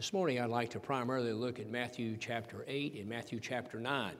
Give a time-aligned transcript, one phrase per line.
[0.00, 4.14] This morning, I'd like to primarily look at Matthew chapter 8 and Matthew chapter 9.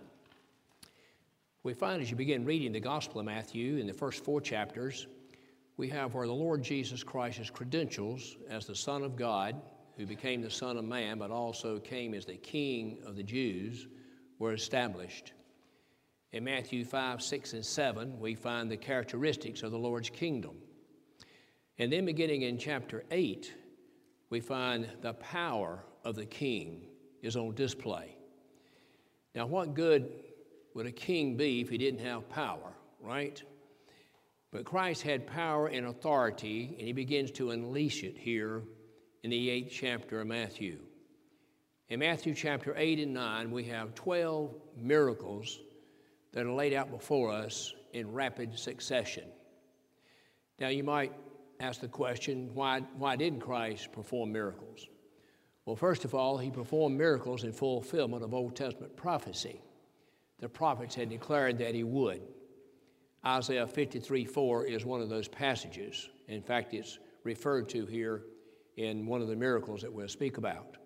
[1.63, 5.07] We find as you begin reading the Gospel of Matthew in the first four chapters,
[5.79, 9.57] we have where the Lord Jesus Christ's credentials as the Son of God,
[9.97, 13.87] who became the Son of Man, but also came as the King of the Jews,
[14.39, 15.33] were established.
[16.33, 20.57] In Matthew 5, 6, and 7, we find the characteristics of the Lord's kingdom.
[21.79, 23.55] And then beginning in chapter 8,
[24.31, 26.87] we find the power of the king
[27.21, 28.17] is on display.
[29.35, 30.11] Now, what good
[30.75, 33.43] would a king be if he didn't have power, right?
[34.53, 38.63] But Christ had power and authority, and he begins to unleash it here
[39.23, 40.79] in the eighth chapter of Matthew.
[41.89, 45.61] In Matthew chapter 8 and 9, we have 12 miracles
[46.33, 49.25] that are laid out before us in rapid succession.
[50.61, 51.13] Now, you might
[51.61, 54.89] ask the question why, why didn't Christ perform miracles?
[55.67, 59.61] Well, first of all, he performed miracles in fulfillment of Old Testament prophecy.
[60.41, 62.23] The prophets had declared that he would.
[63.25, 66.09] Isaiah 53 4 is one of those passages.
[66.29, 68.23] In fact, it's referred to here
[68.77, 70.79] in one of the miracles that we'll speak about,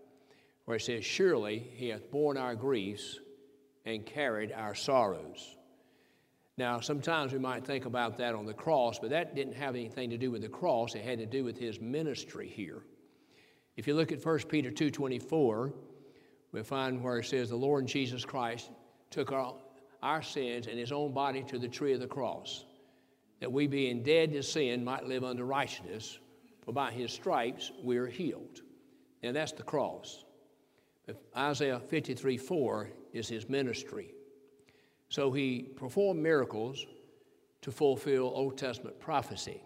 [0.64, 3.20] where it says, Surely he hath borne our griefs
[3.86, 5.56] and carried our sorrows.
[6.56, 10.10] Now, sometimes we might think about that on the cross, but that didn't have anything
[10.10, 10.94] to do with the cross.
[10.94, 12.84] It had to do with his ministry here.
[13.76, 15.72] If you look at 1 Peter 2.24,
[16.52, 18.70] we find where it says, The Lord Jesus Christ
[19.10, 19.56] took our,
[20.02, 22.64] our sins and his own body to the tree of the cross,
[23.40, 26.20] that we being dead to sin might live unto righteousness,
[26.62, 28.60] for by his stripes we are healed.
[29.24, 30.24] And that's the cross.
[31.36, 34.14] Isaiah 53 4 is his ministry.
[35.08, 36.86] So he performed miracles
[37.62, 39.62] to fulfill Old Testament prophecy.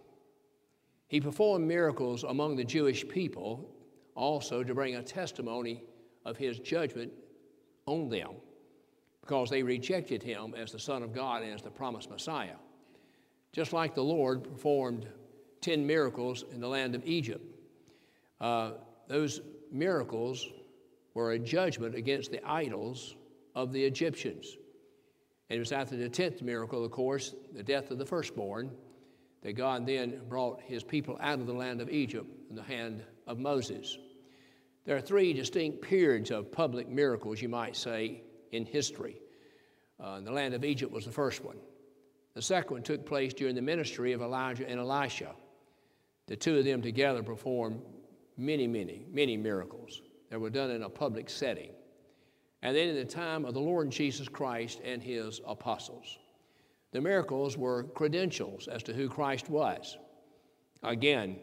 [1.08, 3.68] He performed miracles among the Jewish people
[4.14, 5.82] also to bring a testimony
[6.24, 7.12] of his judgment
[7.86, 8.32] on them
[9.20, 12.56] because they rejected him as the Son of God and as the promised Messiah.
[13.52, 15.06] Just like the Lord performed
[15.60, 17.44] 10 miracles in the land of Egypt,
[18.40, 18.72] uh,
[19.06, 19.40] those
[19.72, 20.48] miracles
[21.14, 23.16] were a judgment against the idols
[23.54, 24.56] of the Egyptians.
[25.50, 28.70] And it was after the tenth miracle, of course, the death of the firstborn,
[29.42, 33.02] that God then brought his people out of the land of Egypt in the hand
[33.26, 33.96] of Moses.
[34.84, 38.22] There are three distinct periods of public miracles, you might say,
[38.52, 39.20] in history.
[40.00, 41.56] Uh, the land of Egypt was the first one.
[42.34, 45.34] The second one took place during the ministry of Elijah and Elisha.
[46.26, 47.80] The two of them together performed
[48.36, 51.70] many, many, many miracles that were done in a public setting
[52.62, 56.18] and then in the time of the Lord Jesus Christ and his apostles.
[56.92, 59.96] The miracles were credentials as to who Christ was.
[60.82, 61.36] Again,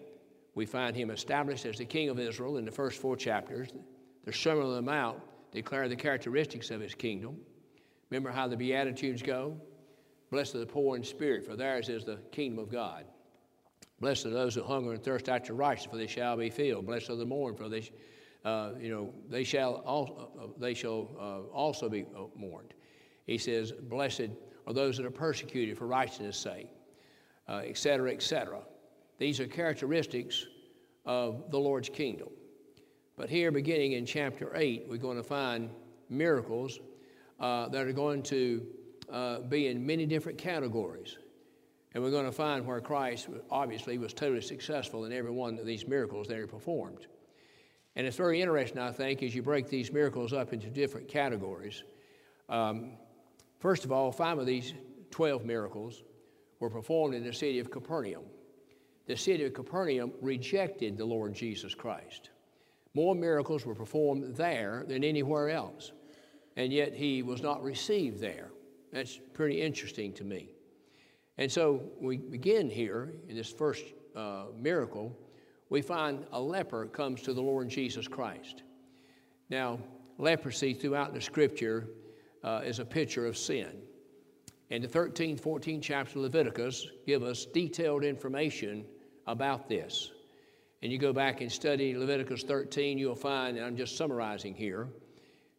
[0.55, 3.69] we find him established as the King of Israel in the first four chapters.
[4.23, 5.19] The Sermon on the Mount
[5.51, 7.37] declare the characteristics of his kingdom.
[8.09, 9.57] Remember how the Beatitudes go?
[10.31, 13.05] Blessed are the poor in spirit, for theirs is the kingdom of God.
[13.99, 16.87] Blessed are those who hunger and thirst after righteousness, for they shall be filled.
[16.87, 17.89] Blessed are the mourn, for they
[18.45, 22.73] uh, you know, they shall also, uh, they shall uh, also be uh, mourned.
[23.25, 24.29] He says, Blessed
[24.67, 26.69] are those that are persecuted for righteousness' sake,
[27.49, 28.61] etc., etc.
[29.17, 30.45] These are characteristics
[31.05, 32.29] of the Lord's kingdom.
[33.17, 35.69] But here, beginning in chapter 8, we're going to find
[36.09, 36.79] miracles
[37.39, 38.65] uh, that are going to
[39.11, 41.17] uh, be in many different categories.
[41.93, 45.65] And we're going to find where Christ obviously was totally successful in every one of
[45.65, 47.07] these miracles that he performed.
[47.95, 51.83] And it's very interesting, I think, as you break these miracles up into different categories.
[52.49, 52.93] Um,
[53.59, 54.73] first of all, five of these
[55.11, 56.03] 12 miracles
[56.59, 58.23] were performed in the city of Capernaum.
[59.07, 62.31] The city of Capernaum rejected the Lord Jesus Christ.
[62.93, 65.91] More miracles were performed there than anywhere else,
[66.57, 68.51] and yet he was not received there.
[68.91, 70.49] That's pretty interesting to me.
[71.37, 73.83] And so we begin here in this first
[74.15, 75.15] uh, miracle
[75.69, 78.63] we find a leper comes to the Lord Jesus Christ.
[79.49, 79.79] Now,
[80.17, 81.87] leprosy throughout the scripture
[82.43, 83.81] uh, is a picture of sin.
[84.69, 88.85] And the 13th, 14th chapter of Leviticus give us detailed information
[89.27, 90.11] about this.
[90.81, 94.87] And you go back and study Leviticus 13, you'll find, and I'm just summarizing here,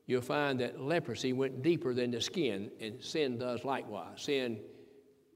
[0.07, 4.23] you'll find that leprosy went deeper than the skin, and sin does likewise.
[4.23, 4.61] Sin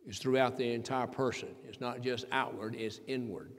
[0.06, 1.48] is throughout the entire person.
[1.68, 3.52] It's not just outward, it's inward.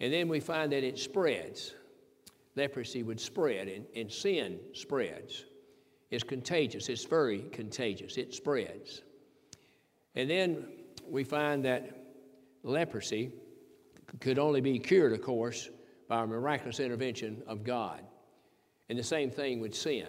[0.00, 1.74] And then we find that it spreads.
[2.56, 5.44] Leprosy would spread, and, and sin spreads.
[6.10, 9.02] It's contagious, it's very contagious, it spreads.
[10.16, 10.66] And then
[11.08, 11.88] we find that
[12.62, 13.30] leprosy
[14.18, 15.70] could only be cured, of course,
[16.08, 18.00] by a miraculous intervention of God.
[18.88, 20.08] And the same thing with sin.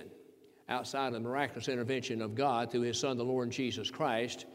[0.68, 4.46] Outside of the miraculous intervention of God through His Son, the Lord Jesus Christ,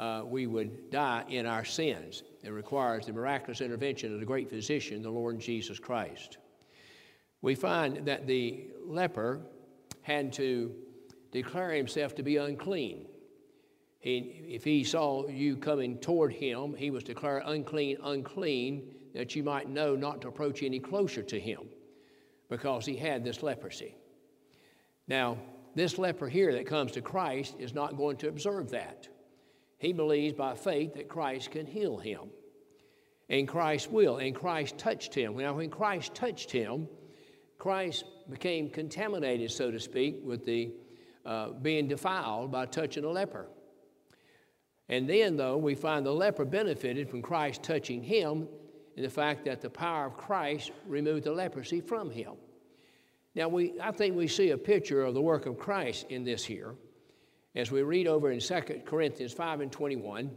[0.00, 2.22] uh, we would die in our sins.
[2.42, 6.38] It requires the miraculous intervention of the great physician, the Lord Jesus Christ.
[7.42, 9.42] We find that the leper
[10.00, 10.74] had to
[11.32, 13.06] declare himself to be unclean.
[13.98, 19.42] He, if he saw you coming toward him, he was declared unclean, unclean, that you
[19.42, 21.68] might know not to approach any closer to him
[22.48, 23.94] because he had this leprosy.
[25.08, 25.36] Now,
[25.74, 29.08] this leper here that comes to Christ is not going to observe that.
[29.80, 32.28] He believes by faith that Christ can heal him.
[33.30, 34.18] And Christ will.
[34.18, 35.38] And Christ touched him.
[35.38, 36.86] Now, when Christ touched him,
[37.58, 40.72] Christ became contaminated, so to speak, with the
[41.24, 43.48] uh, being defiled by touching a leper.
[44.90, 48.48] And then, though, we find the leper benefited from Christ touching him
[48.96, 52.32] in the fact that the power of Christ removed the leprosy from him.
[53.34, 56.44] Now, we, I think we see a picture of the work of Christ in this
[56.44, 56.74] here.
[57.56, 60.30] As we read over in 2 Corinthians 5 and 21,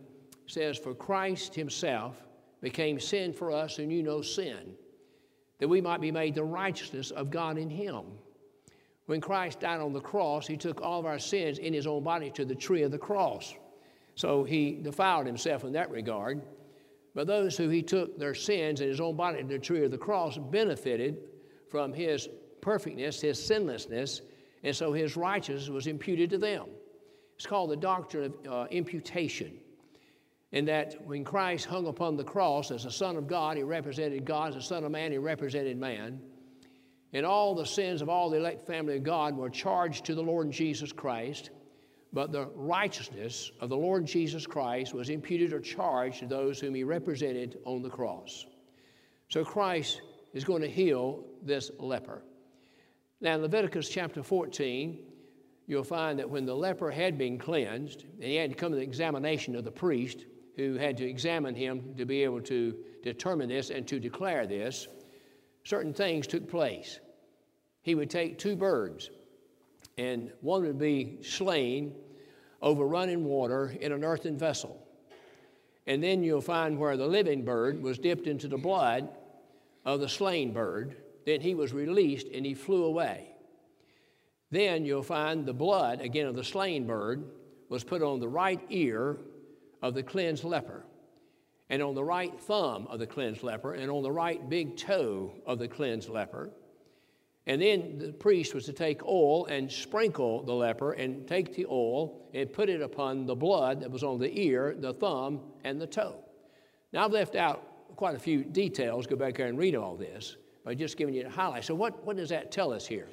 [0.47, 2.23] says, For Christ himself
[2.61, 4.73] became sin for us who knew no sin,
[5.59, 8.03] that we might be made the righteousness of God in him.
[9.05, 12.03] When Christ died on the cross, he took all of our sins in his own
[12.03, 13.53] body to the tree of the cross.
[14.15, 16.41] So he defiled himself in that regard.
[17.13, 19.91] But those who he took their sins in his own body to the tree of
[19.91, 21.17] the cross benefited
[21.69, 22.27] from his
[22.61, 24.21] perfectness, his sinlessness,
[24.63, 26.65] and so his righteousness was imputed to them.
[27.43, 29.51] It's called the doctrine of uh, imputation.
[30.53, 34.23] In that when Christ hung upon the cross as the Son of God, he represented
[34.23, 34.51] God.
[34.51, 36.21] As the Son of Man, he represented man.
[37.11, 40.23] And all the sins of all the elect family of God were charged to the
[40.23, 41.49] Lord Jesus Christ.
[42.13, 46.73] But the righteousness of the Lord Jesus Christ was imputed or charged to those whom
[46.73, 48.45] he represented on the cross.
[49.27, 49.99] So Christ
[50.33, 52.23] is going to heal this leper.
[53.19, 54.97] Now, in Leviticus chapter 14,
[55.67, 58.77] you'll find that when the leper had been cleansed, and he had to come to
[58.77, 60.25] the examination of the priest,
[60.55, 64.87] who had to examine him to be able to determine this and to declare this,
[65.63, 66.99] certain things took place.
[67.81, 69.09] He would take two birds,
[69.97, 71.95] and one would be slain
[72.61, 74.79] over running water in an earthen vessel.
[75.85, 79.09] And then you'll find where the living bird was dipped into the blood
[79.85, 80.95] of the slain bird.
[81.25, 83.32] Then he was released and he flew away.
[84.53, 87.23] Then you'll find the blood, again, of the slain bird
[87.69, 89.17] was put on the right ear
[89.81, 90.85] of the cleansed leper,
[91.71, 95.33] and on the right thumb of the cleansed leper, and on the right big toe
[95.47, 96.51] of the cleansed leper.
[97.47, 101.65] And then the priest was to take oil and sprinkle the leper and take the
[101.65, 105.81] oil and put it upon the blood that was on the ear, the thumb, and
[105.81, 106.23] the toe.
[106.91, 109.07] Now, I've left out quite a few details.
[109.07, 111.63] Go back there and read all this by just giving you a highlight.
[111.63, 113.07] So, what, what does that tell us here?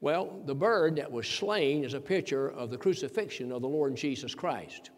[0.00, 3.96] Well, the bird that was slain is a picture of the crucifixion of the Lord
[3.96, 4.90] Jesus Christ.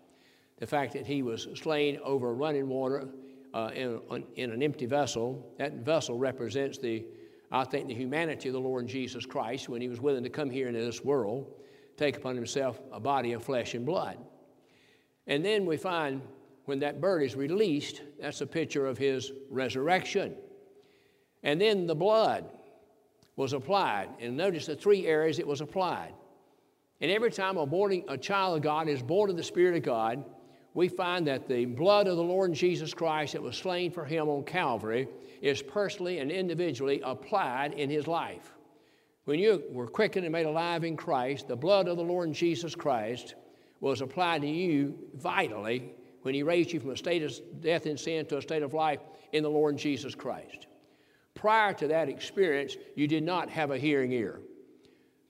[0.59, 3.09] The fact that he was slain over running water
[3.55, 4.01] uh, in,
[4.37, 7.07] in an empty vessel, that vessel represents the,
[7.51, 10.51] I think, the humanity of the Lord Jesus Christ when he was willing to come
[10.51, 11.51] here into this world,
[11.97, 14.19] take upon himself a body of flesh and blood.
[15.27, 16.21] And then we find
[16.67, 20.35] when that bird is released, that's a picture of his resurrection.
[21.43, 22.51] And then the blood
[23.41, 24.11] was applied.
[24.21, 26.13] And notice the three areas it was applied.
[27.01, 29.83] And every time a, born, a child of God is born of the Spirit of
[29.83, 30.23] God,
[30.75, 34.29] we find that the blood of the Lord Jesus Christ that was slain for him
[34.29, 35.09] on Calvary
[35.41, 38.53] is personally and individually applied in his life.
[39.25, 42.75] When you were quickened and made alive in Christ, the blood of the Lord Jesus
[42.75, 43.37] Christ
[43.81, 47.33] was applied to you vitally when he raised you from a state of
[47.63, 49.01] death and sin to a state of life
[49.33, 50.67] in the Lord Jesus Christ.
[51.35, 54.41] Prior to that experience, you did not have a hearing ear.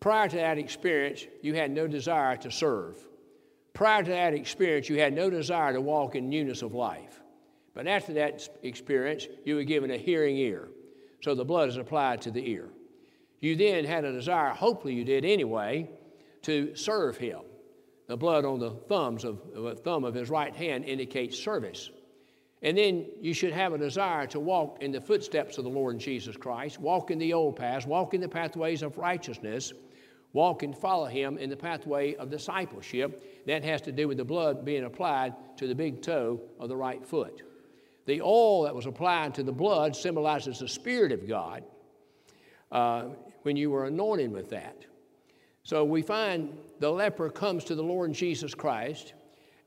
[0.01, 2.97] Prior to that experience, you had no desire to serve.
[3.75, 7.21] Prior to that experience, you had no desire to walk in newness of life.
[7.75, 10.69] But after that experience, you were given a hearing ear.
[11.23, 12.71] So the blood is applied to the ear.
[13.41, 15.89] You then had a desire, hopefully you did anyway,
[16.43, 17.41] to serve him.
[18.07, 21.91] The blood on the thumbs of the thumb of his right hand indicates service.
[22.63, 25.99] And then you should have a desire to walk in the footsteps of the Lord
[25.99, 29.73] Jesus Christ, walk in the old paths, walk in the pathways of righteousness,
[30.35, 33.47] walk and follow Him in the pathway of discipleship.
[33.47, 36.77] That has to do with the blood being applied to the big toe of the
[36.77, 37.43] right foot.
[38.07, 41.65] The oil that was applied to the blood symbolizes the Spirit of God
[42.71, 43.05] uh,
[43.43, 44.85] when you were anointed with that.
[45.63, 49.15] So we find the leper comes to the Lord Jesus Christ,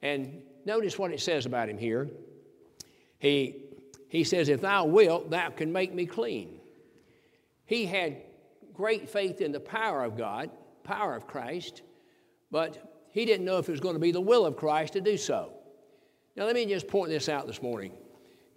[0.01, 2.09] and notice what it says about him here.
[3.23, 3.55] He,
[4.09, 6.59] he says, If thou wilt, thou can make me clean.
[7.65, 8.17] He had
[8.73, 10.49] great faith in the power of God,
[10.83, 11.83] power of Christ,
[12.51, 15.01] but he didn't know if it was going to be the will of Christ to
[15.01, 15.53] do so.
[16.35, 17.93] Now, let me just point this out this morning.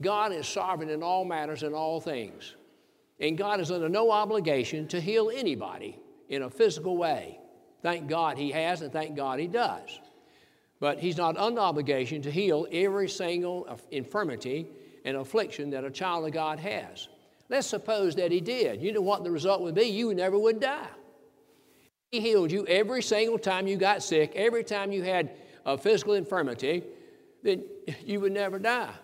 [0.02, 2.56] God is sovereign in all matters and all things.
[3.20, 5.96] And God is under no obligation to heal anybody
[6.28, 7.38] in a physical way.
[7.82, 10.00] Thank God He has, and thank God He does.
[10.80, 14.66] But He's not under obligation to heal every single infirmity
[15.04, 17.08] and affliction that a child of God has.
[17.48, 18.82] Let's suppose that He did.
[18.82, 19.84] You know what the result would be?
[19.84, 20.88] You never would die.
[22.10, 25.30] He healed you every single time you got sick, every time you had
[25.64, 26.84] a physical infirmity,
[27.42, 27.64] then
[28.04, 28.94] you would never die.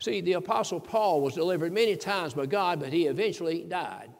[0.00, 4.10] See, the Apostle Paul was delivered many times by God, but he eventually died.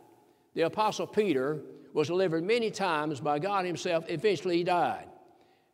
[0.55, 1.61] The Apostle Peter
[1.93, 5.07] was delivered many times by God Himself, eventually he died.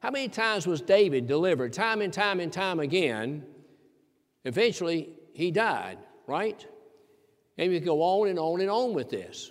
[0.05, 1.73] How many times was David delivered?
[1.73, 3.43] Time and time and time again.
[4.45, 5.97] Eventually he died,
[6.27, 6.63] right?
[7.57, 9.51] And we go on and on and on with this.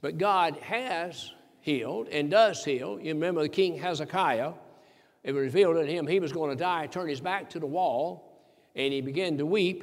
[0.00, 3.00] But God has healed and does heal.
[3.00, 4.52] You remember the King Hezekiah,
[5.24, 7.66] it was revealed to him he was going to die, turned his back to the
[7.66, 8.40] wall
[8.76, 9.82] and he began to weep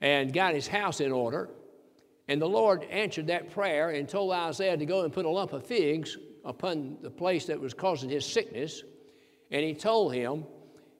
[0.00, 1.50] and got his house in order.
[2.28, 5.52] And the Lord answered that prayer and told Isaiah to go and put a lump
[5.52, 8.82] of figs upon the place that was causing his sickness.
[9.50, 10.44] And he told him,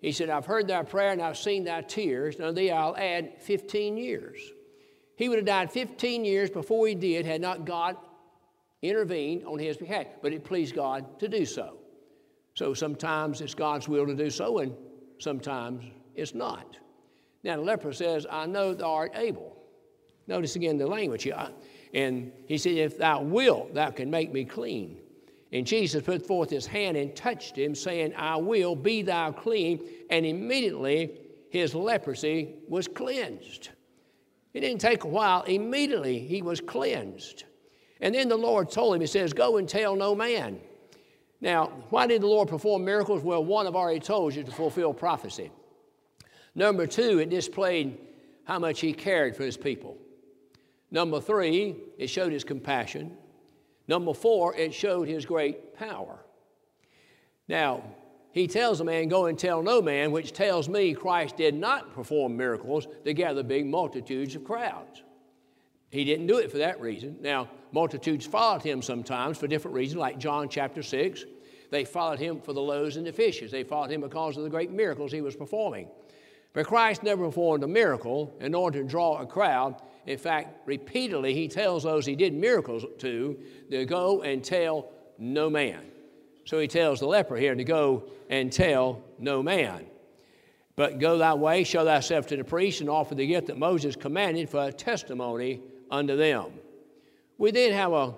[0.02, 2.38] He said, I've heard thy prayer and I've seen thy tears.
[2.38, 4.38] Now, thee I'll add 15 years.
[5.16, 7.96] He would have died 15 years before he did had not God
[8.82, 11.78] intervened on his behalf, but it pleased God to do so.
[12.54, 14.74] So sometimes it's God's will to do so, and
[15.18, 15.84] sometimes
[16.14, 16.76] it's not.
[17.42, 19.56] Now, the leper says, I know thou art able.
[20.26, 21.48] Notice again the language here.
[21.94, 24.98] And he said, If thou wilt, thou can make me clean.
[25.52, 29.86] And Jesus put forth his hand and touched him, saying, I will, be thou clean.
[30.10, 31.12] And immediately
[31.50, 33.70] his leprosy was cleansed.
[34.52, 35.42] It didn't take a while.
[35.42, 37.44] Immediately he was cleansed.
[38.00, 40.60] And then the Lord told him, He says, Go and tell no man.
[41.40, 43.22] Now, why did the Lord perform miracles?
[43.22, 45.50] Well, one I've already told you to fulfill prophecy.
[46.54, 47.98] Number two, it displayed
[48.44, 49.98] how much he cared for his people.
[50.90, 53.16] Number three, it showed his compassion.
[53.88, 56.19] Number four, it showed his great power.
[57.49, 57.83] Now,
[58.33, 61.95] he tells a man, Go and tell no man, which tells me Christ did not
[61.95, 65.02] perform miracles to gather big multitudes of crowds.
[65.90, 67.16] He didn't do it for that reason.
[67.21, 71.25] Now, multitudes followed him sometimes for different reasons, like John chapter 6.
[71.71, 73.50] They followed him for the loaves and the fishes.
[73.50, 75.88] They followed him because of the great miracles he was performing.
[76.52, 79.81] But Christ never performed a miracle in order to draw a crowd.
[80.06, 83.38] In fact, repeatedly, he tells those he did miracles to
[83.70, 85.80] to go and tell no man.
[86.44, 89.86] So he tells the leper here to go and tell no man.
[90.76, 93.96] But go thy way, show thyself to the priest, and offer the gift that Moses
[93.96, 95.60] commanded for a testimony
[95.90, 96.52] unto them.
[97.38, 98.14] We then have a,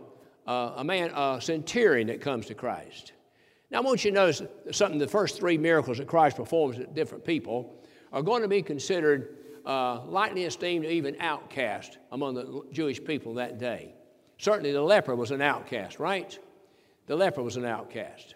[0.46, 3.12] a, a man, a centurion that comes to Christ.
[3.70, 4.42] Now, I want you to notice
[4.72, 7.76] something the first three miracles that Christ performs at different people
[8.12, 9.36] are going to be considered
[9.66, 13.94] uh, lightly esteemed even outcast among the Jewish people that day.
[14.38, 16.38] Certainly the leper was an outcast, right?
[17.06, 18.34] The leper was an outcast.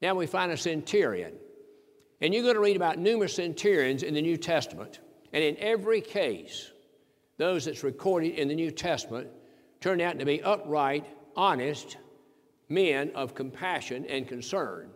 [0.00, 1.34] Now we find a centurion.
[2.20, 5.00] And you're going to read about numerous centurions in the New Testament.
[5.32, 6.70] And in every case,
[7.36, 9.28] those that's recorded in the New Testament
[9.80, 11.96] turn out to be upright, honest
[12.68, 14.90] men of compassion and concern.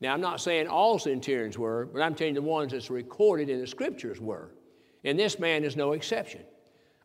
[0.00, 3.48] Now, I'm not saying all centurions were, but I'm telling you the ones that's recorded
[3.48, 4.50] in the scriptures were.
[5.04, 6.42] And this man is no exception.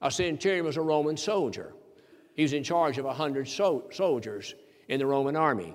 [0.02, 1.74] A centurion was a Roman soldier.
[2.36, 4.54] He was in charge of a 100 so- soldiers
[4.88, 5.74] in the Roman army.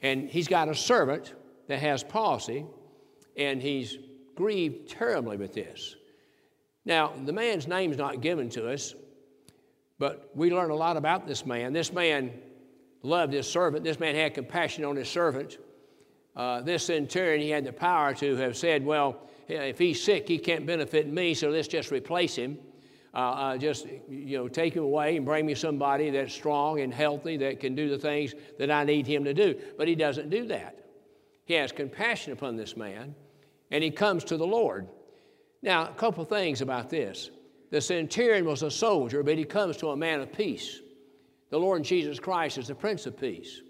[0.00, 1.34] And he's got a servant
[1.66, 2.64] that has palsy,
[3.36, 3.98] and he's
[4.34, 5.96] grieved terribly with this.
[6.84, 8.94] Now, the man's name's not given to us,
[9.98, 11.72] but we learn a lot about this man.
[11.72, 12.32] This man
[13.02, 15.58] loved his servant, this man had compassion on his servant
[16.38, 20.38] uh, this centurion, he had the power to have said, well, if he's sick, he
[20.38, 22.58] can't benefit me, so let's just replace him.
[23.14, 26.92] Uh, uh, just you know, take him away and bring me somebody that's strong and
[26.92, 29.58] healthy that can do the things that I need him to do.
[29.78, 30.84] But he doesn't do that.
[31.46, 33.14] He has compassion upon this man,
[33.70, 34.88] and he comes to the Lord.
[35.62, 37.30] Now, a couple things about this.
[37.70, 40.80] The centurion was a soldier, but he comes to a man of peace.
[41.50, 43.62] The Lord Jesus Christ is the Prince of Peace.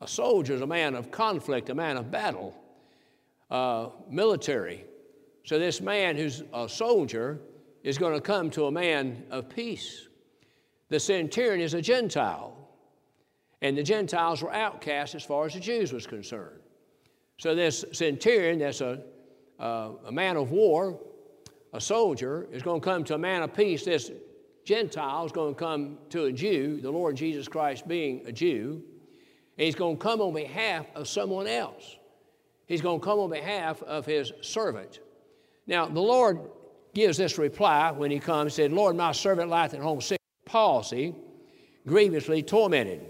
[0.00, 2.54] A soldier is a man of conflict, a man of battle,
[3.50, 4.84] uh, military.
[5.46, 7.38] So this man who's a soldier
[7.84, 10.08] is going to come to a man of peace.
[10.88, 12.56] The centurion is a Gentile,
[13.62, 16.58] and the Gentiles were outcast as far as the Jews was concerned.
[17.38, 19.00] So this centurion, that's a,
[19.60, 20.98] a man of war,
[21.72, 23.84] a soldier, is going to come to a man of peace.
[23.84, 24.10] This
[24.64, 28.82] Gentile is going to come to a Jew, the Lord Jesus Christ being a Jew,
[29.58, 31.98] and he's going to come on behalf of someone else.
[32.66, 34.98] He's going to come on behalf of his servant.
[35.66, 36.40] Now, the Lord
[36.94, 41.14] gives this reply when he comes, said, Lord, my servant lieth at home sick palsy,
[41.86, 43.02] grievously tormented.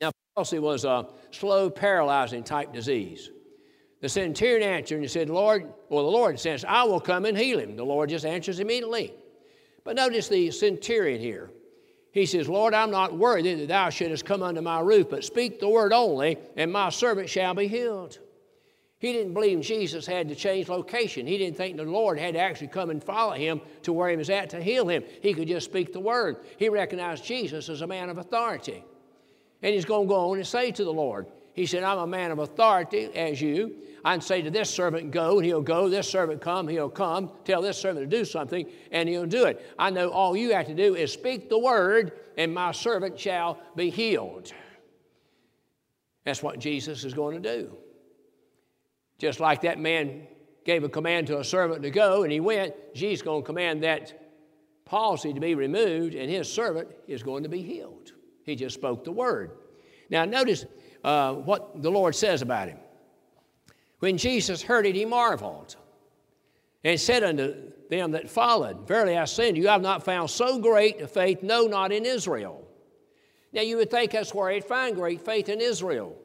[0.00, 3.30] Now, palsy was a slow, paralyzing type disease.
[4.00, 7.58] The centurion answered and said, Lord, well, the Lord says, I will come and heal
[7.58, 7.74] him.
[7.74, 9.14] The Lord just answers immediately.
[9.82, 11.50] But notice the centurion here.
[12.12, 15.58] He says, Lord, I'm not worthy that thou shouldest come under my roof, but speak
[15.58, 18.18] the word only, and my servant shall be healed.
[19.00, 21.26] He didn't believe Jesus had to change location.
[21.26, 24.16] He didn't think the Lord had to actually come and follow him to where he
[24.16, 25.04] was at to heal him.
[25.22, 26.38] He could just speak the word.
[26.56, 28.84] He recognized Jesus as a man of authority.
[29.62, 32.06] And he's going to go on and say to the Lord, He said, I'm a
[32.08, 33.76] man of authority as you.
[34.04, 35.88] I can say to this servant, go, and he'll go.
[35.88, 37.30] This servant, come, he'll come.
[37.44, 39.74] Tell this servant to do something, and he'll do it.
[39.78, 43.60] I know all you have to do is speak the word, and my servant shall
[43.76, 44.52] be healed.
[46.24, 47.76] That's what Jesus is going to do.
[49.18, 50.26] Just like that man
[50.64, 53.82] gave a command to a servant to go, and he went, Jesus going to command
[53.82, 54.28] that
[54.84, 58.12] palsy to be removed, and his servant is going to be healed.
[58.44, 59.52] He just spoke the word.
[60.10, 60.64] Now, notice
[61.04, 62.78] uh, what the Lord says about him.
[63.98, 65.76] When Jesus heard it, he marveled
[66.84, 70.30] and said unto them that followed, Verily I say unto you, I have not found
[70.30, 72.66] so great a faith, no, not in Israel.
[73.52, 76.16] Now you would think that's where he'd find great faith in Israel.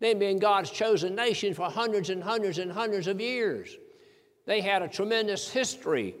[0.00, 3.76] Them been God's chosen nation for hundreds and hundreds and hundreds of years.
[4.46, 6.14] They had a tremendous history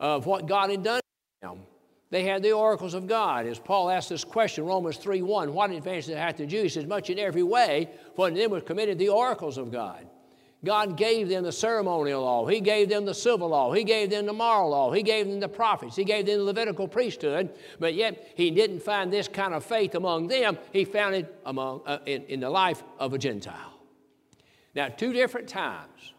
[0.00, 1.00] of what God had done
[1.40, 1.60] for them.
[2.10, 3.46] They had the oracles of God.
[3.46, 6.48] As Paul asked this question, Romans 3 1, what advantage did it have to the
[6.48, 6.74] Jews?
[6.74, 10.06] Says, Much in every way, for in them was committed the oracles of God.
[10.62, 12.46] God gave them the ceremonial law.
[12.46, 13.72] He gave them the civil law.
[13.72, 14.92] He gave them the moral law.
[14.92, 15.96] He gave them the prophets.
[15.96, 17.50] He gave them the Levitical priesthood.
[17.78, 20.58] But yet, He didn't find this kind of faith among them.
[20.72, 23.72] He found it among, uh, in, in the life of a Gentile.
[24.74, 26.12] Now, two different times,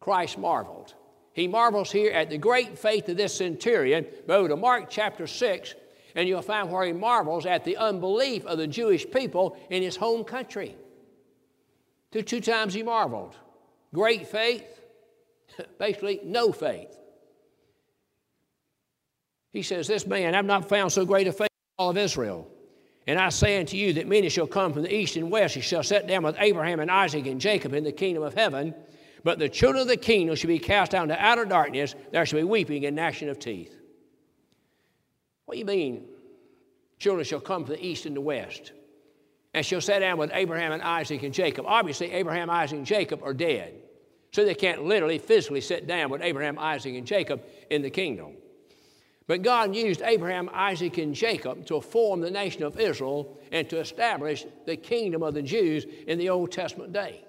[0.00, 0.94] Christ marveled.
[1.32, 4.06] He marvels here at the great faith of this centurion.
[4.26, 5.74] Go to Mark chapter 6,
[6.16, 9.94] and you'll find where he marvels at the unbelief of the Jewish people in his
[9.94, 10.74] home country.
[12.10, 13.36] Two, two times he marveled
[13.94, 14.64] great faith,
[15.78, 16.96] basically no faith.
[19.52, 22.48] He says, This man, I've not found so great a faith in all of Israel.
[23.06, 25.64] And I say unto you that many shall come from the east and west, and
[25.64, 28.74] shall sit down with Abraham and Isaac and Jacob in the kingdom of heaven.
[29.24, 31.94] But the children of the kingdom shall be cast down to outer darkness.
[32.12, 33.74] There shall be weeping and gnashing of teeth.
[35.46, 36.04] What do you mean?
[36.98, 38.72] Children shall come from the east and the west
[39.54, 41.64] and she'll sit down with Abraham and Isaac and Jacob.
[41.66, 43.74] Obviously, Abraham, Isaac, and Jacob are dead.
[44.32, 48.34] So they can't literally, physically sit down with Abraham, Isaac, and Jacob in the kingdom.
[49.26, 53.78] But God used Abraham, Isaac, and Jacob to form the nation of Israel and to
[53.78, 57.24] establish the kingdom of the Jews in the Old Testament day.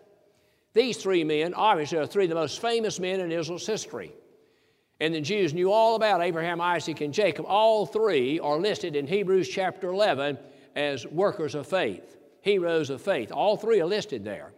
[0.73, 4.13] These three men, obviously, are three of the most famous men in Israel's history.
[5.01, 7.45] And the Jews knew all about Abraham, Isaac, and Jacob.
[7.47, 10.37] All three are listed in Hebrews chapter 11
[10.79, 13.31] as workers of faith, heroes of faith.
[13.31, 14.53] All three are listed there.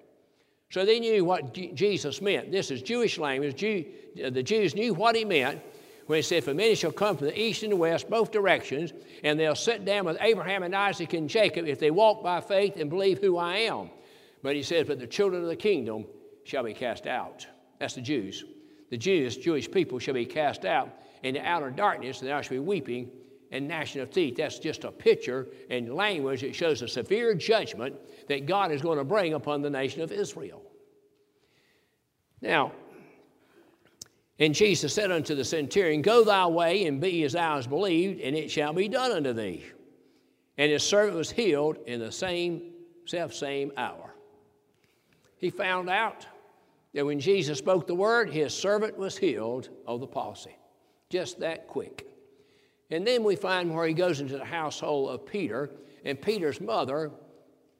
[0.69, 2.51] So they knew what G- Jesus meant.
[2.51, 3.55] This is Jewish language.
[3.55, 3.85] Jew,
[4.23, 5.59] uh, the Jews knew what he meant
[6.05, 8.93] when he said, For many shall come from the east and the west, both directions,
[9.23, 12.77] and they'll sit down with Abraham and Isaac and Jacob if they walk by faith
[12.77, 13.89] and believe who I am.
[14.43, 16.05] But he says, But the children of the kingdom
[16.43, 17.47] shall be cast out.
[17.79, 18.45] That's the Jews.
[18.91, 20.89] The Jews, Jewish people, shall be cast out
[21.23, 23.09] into outer darkness, and there shall be weeping
[23.51, 24.37] and gnashing of teeth.
[24.37, 27.95] That's just a picture and language that shows a severe judgment
[28.27, 30.61] that God is going to bring upon the nation of Israel.
[32.41, 32.71] Now,
[34.39, 38.21] and Jesus said unto the centurion, Go thy way and be as thou hast believed,
[38.21, 39.63] and it shall be done unto thee.
[40.57, 42.71] And his servant was healed in the same
[43.05, 44.15] self same hour.
[45.37, 46.25] He found out
[46.93, 50.55] that when Jesus spoke the word, his servant was healed of the palsy.
[51.09, 52.10] Just that quick.
[52.91, 55.71] And then we find where he goes into the household of Peter,
[56.03, 57.11] and Peter's mother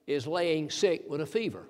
[0.08, 1.68] is laying sick with a fever.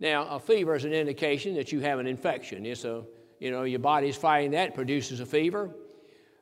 [0.00, 2.66] Now, a fever is an indication that you have an infection.
[2.66, 3.04] It's a,
[3.38, 5.70] you know, your body's fighting that, produces a fever.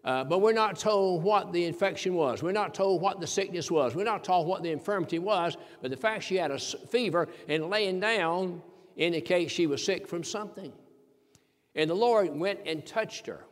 [0.05, 2.43] Uh, but we're not told what the infection was.
[2.43, 3.95] We're not told what the sickness was.
[3.95, 5.57] We're not told what the infirmity was.
[5.81, 8.61] But the fact she had a fever and laying down
[8.97, 10.73] indicates she was sick from something.
[11.75, 13.45] And the Lord went and touched her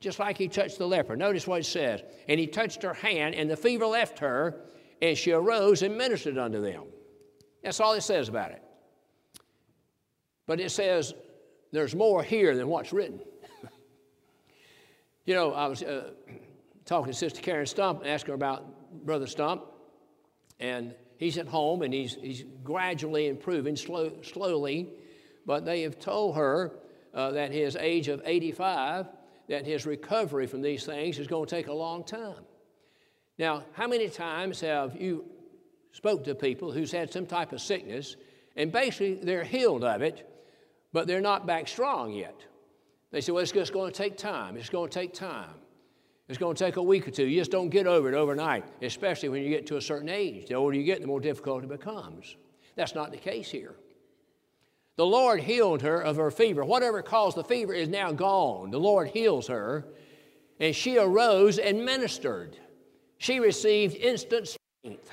[0.00, 1.16] just like he touched the leper.
[1.16, 2.02] Notice what it says.
[2.28, 4.60] And he touched her hand, and the fever left her,
[5.02, 6.84] and she arose and ministered unto them.
[7.62, 8.62] That's all it says about it.
[10.46, 11.14] But it says
[11.72, 13.20] there's more here than what's written.
[15.24, 16.10] you know, I was uh,
[16.84, 19.64] talking to Sister Karen Stump, and asking her about Brother Stump.
[20.60, 24.88] And he's at home and he's, he's gradually improving, slow, slowly.
[25.44, 26.72] But they have told her
[27.14, 29.06] uh, that his age of 85,
[29.48, 32.44] that his recovery from these things is going to take a long time.
[33.38, 35.24] Now, how many times have you
[35.92, 38.16] spoke to people who's had some type of sickness
[38.56, 40.28] and basically they're healed of it,
[40.92, 42.34] but they're not back strong yet?
[43.10, 44.56] They say, well, it's just going to take time.
[44.56, 45.54] It's going to take time.
[46.28, 47.26] It's going to take a week or two.
[47.26, 50.48] You just don't get over it overnight, especially when you get to a certain age.
[50.48, 52.36] The older you get, the more difficult it becomes.
[52.76, 53.76] That's not the case here.
[54.98, 56.64] The Lord healed her of her fever.
[56.64, 58.72] Whatever caused the fever is now gone.
[58.72, 59.86] The Lord heals her,
[60.58, 62.58] and she arose and ministered.
[63.18, 65.08] She received instant strength.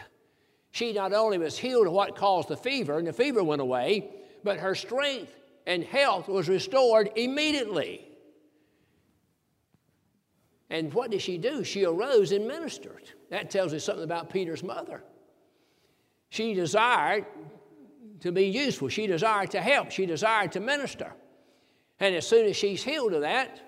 [0.72, 4.10] She not only was healed of what caused the fever, and the fever went away,
[4.44, 5.36] but her strength
[5.68, 8.08] and health was restored immediately.
[10.72, 11.64] And what did she do?
[11.64, 13.12] She arose and ministered.
[13.30, 15.04] That tells us something about Peter's mother.
[16.30, 17.28] She desired
[18.22, 21.14] to be useful, she desired to help, she desired to minister.
[22.00, 23.60] And as soon as she's healed of that,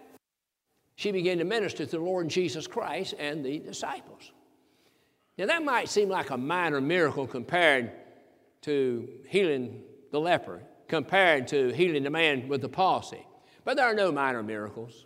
[0.96, 4.32] she began to minister to the Lord Jesus Christ and the disciples.
[5.38, 7.92] Now, that might seem like a minor miracle compared
[8.62, 13.26] to healing the leper, compared to healing the man with the palsy.
[13.64, 15.06] But there are no minor miracles.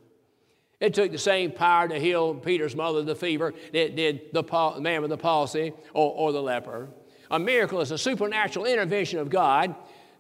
[0.80, 4.44] It took the same power to heal Peter's mother the fever that did the
[4.80, 6.90] man with the palsy or, or the leper.
[7.32, 9.74] A miracle is a supernatural intervention of God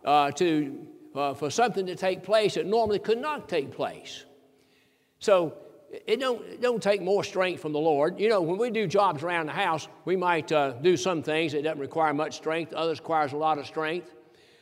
[0.06, 4.24] uh, to, uh, for something to take place that normally could not take place.
[5.20, 5.54] So
[6.08, 8.18] it don't, it don't take more strength from the Lord.
[8.18, 11.52] You know, when we do jobs around the house, we might uh, do some things
[11.52, 12.72] that doesn't require much strength.
[12.72, 14.16] Others requires a lot of strength.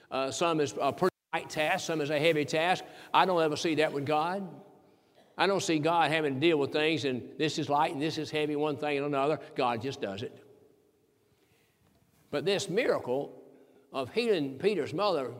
[0.10, 1.86] Uh, some is a pretty light task.
[1.86, 2.84] Some is a heavy task.
[3.14, 4.50] I don't ever see that with God.
[5.38, 8.18] I don't see God having to deal with things and this is light and this
[8.18, 9.40] is heavy, one thing and another.
[9.56, 10.36] God just does it.
[12.32, 13.34] But this miracle
[13.92, 15.32] of healing Peter's mother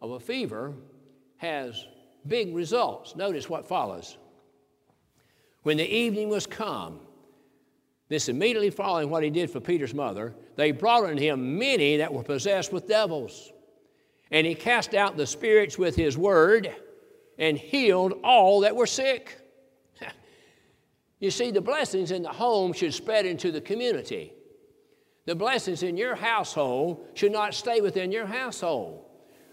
[0.00, 0.74] of a fever
[1.36, 1.86] has
[2.26, 3.16] big results.
[3.16, 4.18] Notice what follows.
[5.62, 7.00] When the evening was come,
[8.08, 12.12] this immediately following what he did for Peter's mother, they brought unto him many that
[12.12, 13.52] were possessed with devils.
[14.30, 16.74] And he cast out the spirits with his word
[17.38, 19.38] and healed all that were sick.
[21.22, 24.32] You see, the blessings in the home should spread into the community.
[25.26, 29.04] The blessings in your household should not stay within your household.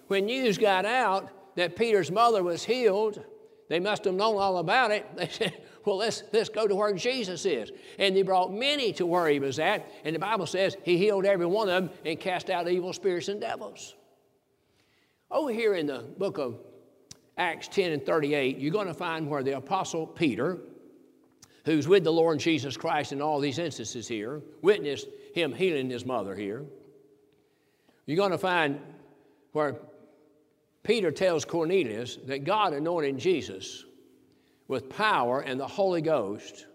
[0.08, 3.24] When news got out that Peter's mother was healed,
[3.70, 5.06] they must have known all about it.
[5.16, 7.72] They said, Well, let's, let's go to where Jesus is.
[8.00, 9.90] And they brought many to where he was at.
[10.04, 13.28] And the Bible says he healed every one of them and cast out evil spirits
[13.28, 13.96] and devils.
[15.30, 16.60] Over here in the book of
[17.38, 20.60] Acts 10 and 38, you're going to find where the Apostle Peter,
[21.66, 26.06] who's with the Lord Jesus Christ in all these instances here, witnessed him healing his
[26.06, 26.66] mother here.
[28.06, 28.80] You're going to find
[29.52, 29.76] where
[30.84, 33.86] Peter tells Cornelius that God anointed Jesus
[34.68, 36.66] with power and the Holy Ghost,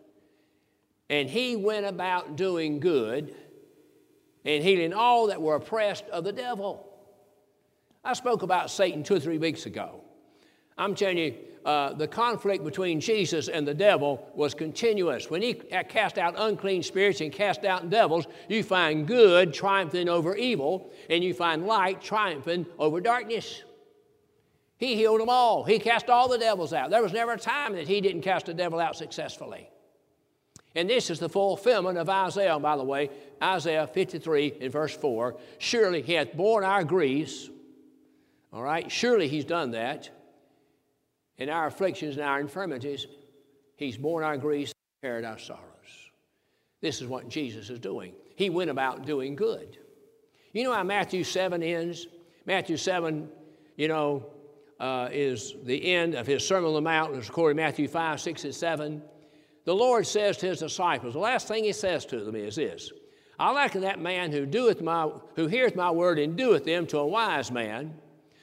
[1.11, 3.35] and he went about doing good
[4.44, 6.88] and healing all that were oppressed of the devil.
[8.05, 10.01] I spoke about Satan two or three weeks ago.
[10.79, 15.31] I'm telling you, uh, the conflict between Jesus and the devil was continuous.
[15.31, 20.35] When he cast out unclean spirits and cast out devils, you find good triumphing over
[20.35, 23.63] evil, and you find light triumphing over darkness.
[24.77, 25.63] He healed them all.
[25.63, 26.91] He cast all the devils out.
[26.91, 29.69] There was never a time that he didn't cast a devil out successfully.
[30.75, 35.37] And this is the fulfillment of Isaiah, by the way, Isaiah 53 in verse 4.
[35.59, 37.49] Surely he hath borne our griefs.
[38.53, 40.11] All right, surely he's done that
[41.43, 43.07] in our afflictions and our infirmities,
[43.77, 45.63] He's borne our griefs, and carried our sorrows.
[46.81, 48.15] This is what Jesus is doing.
[48.37, 49.79] He went about doing good.
[50.53, 52.07] You know how Matthew 7 ends?
[52.47, 53.29] Matthew 7,
[53.77, 54.27] you know,
[54.79, 58.21] uh, is the end of his Sermon on the Mount, it's recorded in Matthew 5,
[58.21, 59.03] 6, and 7.
[59.65, 62.91] The Lord says to his disciples, the last thing he says to them is this
[63.39, 66.99] I liken that man who doeth my who heareth my word and doeth them to
[66.99, 67.95] a wise man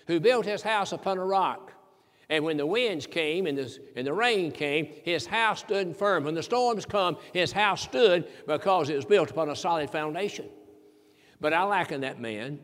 [0.08, 1.74] who built his house upon a rock.
[2.30, 6.26] And when the winds came and the, and the rain came, his house stood firm.
[6.26, 10.48] When the storms come, his house stood because it was built upon a solid foundation.
[11.42, 12.60] But I liken that man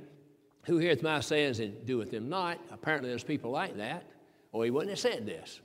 [0.65, 2.59] who heareth my sayings and doeth them not.
[2.71, 4.05] Apparently, there's people like that,
[4.51, 5.61] or he wouldn't have said this.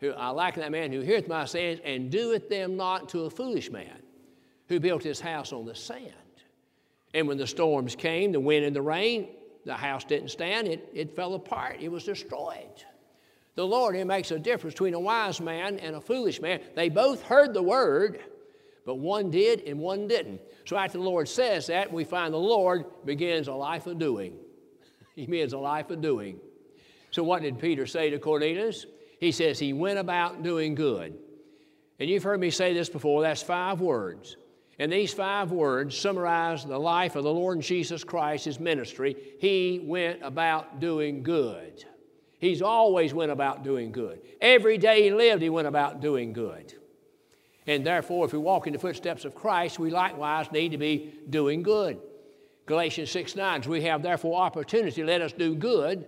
[0.00, 3.30] Who I liken that man who heareth my sayings and doeth them not to a
[3.30, 4.02] foolish man
[4.68, 6.12] who built his house on the sand.
[7.14, 9.28] And when the storms came, the wind and the rain,
[9.64, 12.84] the house didn't stand, it, it fell apart, it was destroyed.
[13.54, 16.60] The Lord, it makes a difference between a wise man and a foolish man.
[16.74, 18.20] They both heard the word,
[18.84, 20.40] But one did and one didn't.
[20.66, 24.36] So after the Lord says that, we find the Lord begins a life of doing.
[25.14, 26.40] he begins a life of doing.
[27.10, 28.86] So what did Peter say to Cornelius?
[29.20, 31.16] He says he went about doing good.
[32.00, 34.36] And you've heard me say this before, that's five words.
[34.78, 39.16] And these five words summarize the life of the Lord Jesus Christ, his ministry.
[39.38, 41.84] He went about doing good.
[42.38, 44.20] He's always went about doing good.
[44.40, 46.74] Every day he lived, he went about doing good.
[47.66, 51.14] And therefore, if we walk in the footsteps of Christ, we likewise need to be
[51.30, 51.98] doing good.
[52.66, 56.06] Galatians 6 9, we have therefore opportunity, let us do good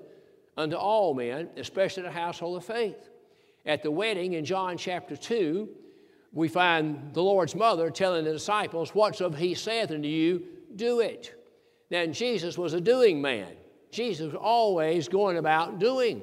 [0.56, 3.08] unto all men, especially the household of faith.
[3.64, 5.68] At the wedding in John chapter 2,
[6.32, 10.42] we find the Lord's mother telling the disciples, Whatsoever he saith unto you,
[10.76, 11.34] do it.
[11.88, 13.52] Then Jesus was a doing man.
[13.96, 16.22] Jesus was always going about doing.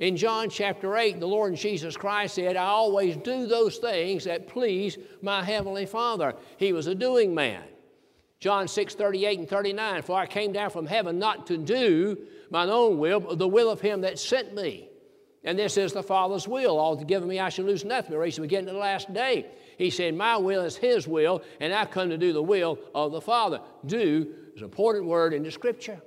[0.00, 4.48] In John chapter 8, the Lord Jesus Christ said, I always do those things that
[4.48, 6.34] please my heavenly Father.
[6.56, 7.62] He was a doing man.
[8.40, 12.16] John 6, 38 and 39, For I came down from heaven not to do
[12.50, 14.88] mine own will, but the will of him that sent me.
[15.44, 16.78] And this is the Father's will.
[16.78, 19.12] All to give me, I shall lose nothing, but raise him again to the last
[19.12, 19.46] day.
[19.76, 23.12] He said, My will is his will, and I come to do the will of
[23.12, 23.60] the Father.
[23.84, 26.00] Do is an important word in the scripture.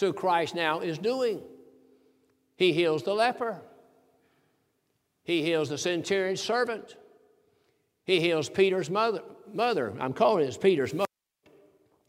[0.00, 1.42] So Christ now is doing.
[2.56, 3.60] He heals the leper.
[5.24, 6.96] He heals the centurion's servant.
[8.06, 9.20] He heals Peter's mother.
[9.52, 9.92] mother.
[10.00, 11.06] I'm calling it Peter's mother.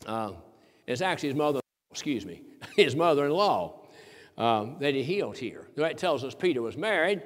[0.06, 0.32] Uh,
[0.88, 1.60] it's actually his mother,
[1.92, 2.44] excuse me,
[2.78, 3.82] his mother in law
[4.38, 5.68] um, that he healed here.
[5.76, 7.22] That tells us Peter was married,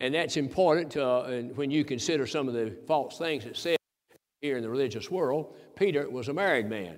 [0.00, 3.76] and that's important to, uh, when you consider some of the false things that said
[4.40, 5.54] here in the religious world.
[5.76, 6.96] Peter was a married man.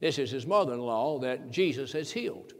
[0.00, 2.52] This is his mother in law that Jesus has healed.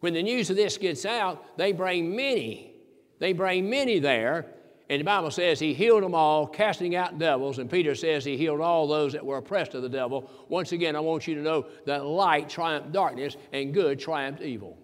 [0.00, 2.74] When the news of this gets out, they bring many.
[3.18, 4.46] They bring many there,
[4.88, 8.36] and the Bible says he healed them all, casting out devils, and Peter says he
[8.36, 10.30] healed all those that were oppressed of the devil.
[10.48, 14.78] Once again, I want you to know that light triumphed darkness and good triumphed evil.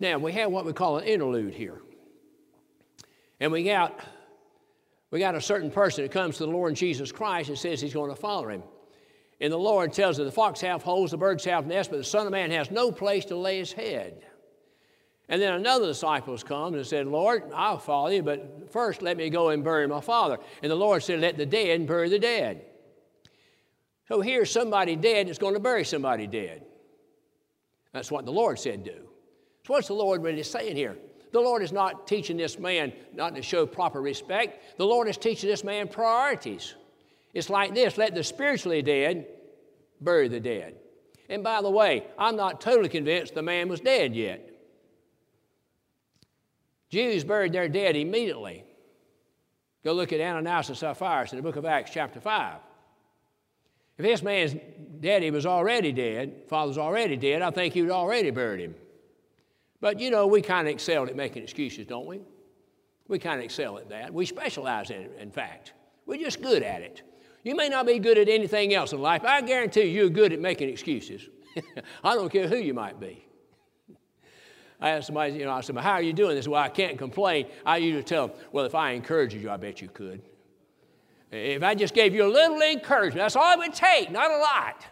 [0.00, 1.80] Now, we have what we call an interlude here.
[3.40, 4.00] And we got,
[5.14, 7.94] we got a certain person that comes to the Lord Jesus Christ and says he's
[7.94, 8.64] going to follow him.
[9.40, 12.04] And the Lord tells him, The fox have holes, the birds have nests, but the
[12.04, 14.26] Son of Man has no place to lay his head.
[15.28, 19.30] And then another disciple comes and said, Lord, I'll follow you, but first let me
[19.30, 20.38] go and bury my father.
[20.64, 22.64] And the Lord said, Let the dead bury the dead.
[24.08, 26.66] So here's somebody dead that's going to bury somebody dead.
[27.92, 29.08] That's what the Lord said do.
[29.64, 30.96] So, what's the Lord really saying here?
[31.34, 34.78] The Lord is not teaching this man not to show proper respect.
[34.78, 36.76] The Lord is teaching this man priorities.
[37.32, 39.26] It's like this let the spiritually dead
[40.00, 40.76] bury the dead.
[41.28, 44.48] And by the way, I'm not totally convinced the man was dead yet.
[46.90, 48.62] Jews buried their dead immediately.
[49.82, 52.58] Go look at Ananias and Sapphira in the book of Acts, chapter 5.
[53.98, 54.54] If this man's
[55.00, 58.76] daddy was already dead, father's already dead, I think he would already buried him.
[59.84, 62.22] But you know, we kind of excel at making excuses, don't we?
[63.06, 64.14] We kind of excel at that.
[64.14, 65.74] We specialize in it, in fact.
[66.06, 67.02] We're just good at it.
[67.42, 69.26] You may not be good at anything else in life.
[69.26, 71.28] I guarantee you, you're good at making excuses.
[72.02, 73.26] I don't care who you might be.
[74.80, 76.48] I asked somebody, you know, I said, How are you doing this?
[76.48, 77.48] Well, I can't complain.
[77.66, 80.22] I usually tell them, Well, if I encouraged you, I bet you could.
[81.30, 84.38] If I just gave you a little encouragement, that's all it would take, not a
[84.38, 84.86] lot.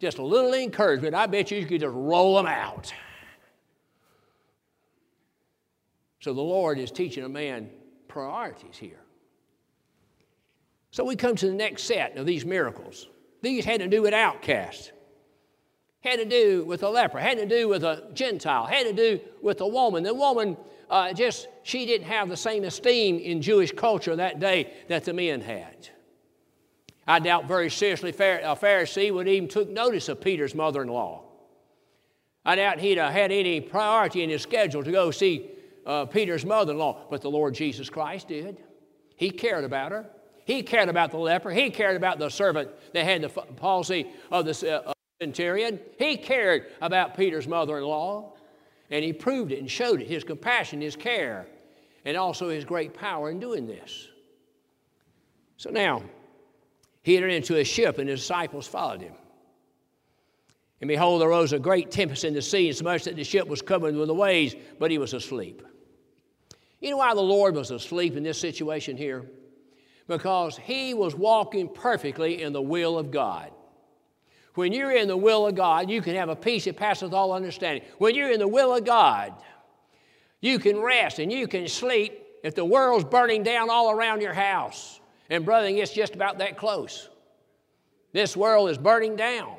[0.00, 2.90] Just a little encouragement, I bet you, you could just roll them out.
[6.24, 7.68] So the Lord is teaching a man
[8.08, 9.02] priorities here.
[10.90, 13.08] So we come to the next set of these miracles.
[13.42, 14.90] These had to do with outcasts,
[16.00, 19.20] had to do with a leper, had to do with a Gentile, had to do
[19.42, 20.02] with a woman.
[20.02, 20.56] The woman
[20.88, 25.12] uh, just, she didn't have the same esteem in Jewish culture that day that the
[25.12, 25.90] men had.
[27.06, 31.22] I doubt very seriously a Pharisee would even took notice of Peter's mother-in-law.
[32.46, 35.50] I doubt he'd have had any priority in his schedule to go see
[35.86, 38.62] uh, Peter's mother in law, but the Lord Jesus Christ did.
[39.16, 40.06] He cared about her.
[40.44, 41.50] He cared about the leper.
[41.50, 45.80] He cared about the servant that had the palsy of the uh, centurion.
[45.98, 48.34] He cared about Peter's mother in law.
[48.90, 51.46] And he proved it and showed it his compassion, his care,
[52.04, 54.08] and also his great power in doing this.
[55.56, 56.02] So now,
[57.02, 59.14] he entered into a ship, and his disciples followed him.
[60.80, 63.48] And behold, there rose a great tempest in the sea, so much that the ship
[63.48, 65.62] was covered with the waves, but he was asleep.
[66.84, 69.24] You know why the Lord was asleep in this situation here?
[70.06, 73.50] Because he was walking perfectly in the will of God.
[74.52, 77.32] When you're in the will of God, you can have a peace that passeth all
[77.32, 77.84] understanding.
[77.96, 79.32] When you're in the will of God,
[80.42, 84.34] you can rest and you can sleep if the world's burning down all around your
[84.34, 87.08] house, and brother, it's just about that close.
[88.12, 89.56] This world is burning down.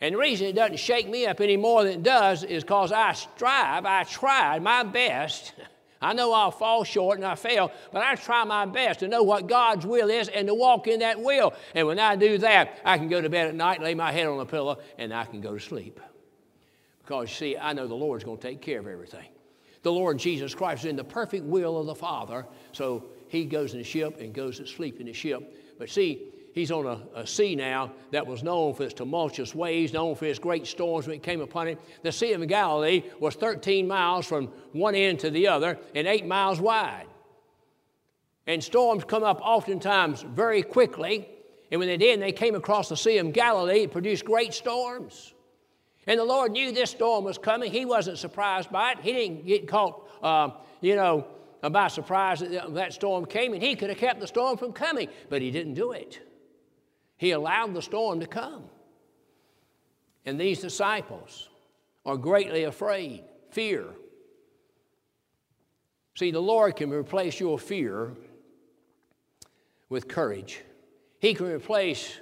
[0.00, 2.90] And the reason it doesn't shake me up any more than it does is because
[2.90, 5.52] I strive, I try my best.
[6.02, 9.22] I know I'll fall short and I fail, but I try my best to know
[9.22, 11.52] what God's will is and to walk in that will.
[11.74, 14.26] And when I do that, I can go to bed at night, lay my head
[14.26, 16.00] on a pillow, and I can go to sleep.
[17.02, 19.26] Because, you see, I know the Lord's going to take care of everything.
[19.82, 23.72] The Lord Jesus Christ is in the perfect will of the Father, so he goes
[23.72, 25.76] in the ship and goes to sleep in the ship.
[25.78, 29.92] But see, he's on a, a, sea now that was known for its tumultuous waves,
[29.92, 31.78] known for its great storms when it came upon it.
[32.02, 36.26] The Sea of Galilee was 13 miles from one end to the other and eight
[36.26, 37.06] miles wide.
[38.46, 41.28] And storms come up oftentimes very quickly.
[41.70, 45.34] And when they did, they came across the Sea of Galilee, it produced great storms.
[46.06, 47.70] And the Lord knew this storm was coming.
[47.70, 48.98] He wasn't surprised by it.
[49.00, 51.26] He didn't get caught, uh, you know,
[51.70, 53.52] by surprise that that storm came.
[53.52, 56.20] And he could have kept the storm from coming, but he didn't do it.
[57.20, 58.64] He allowed the storm to come.
[60.24, 61.50] And these disciples
[62.06, 63.84] are greatly afraid, fear.
[66.16, 68.12] See, the Lord can replace your fear
[69.90, 70.62] with courage.
[71.18, 72.16] He can replace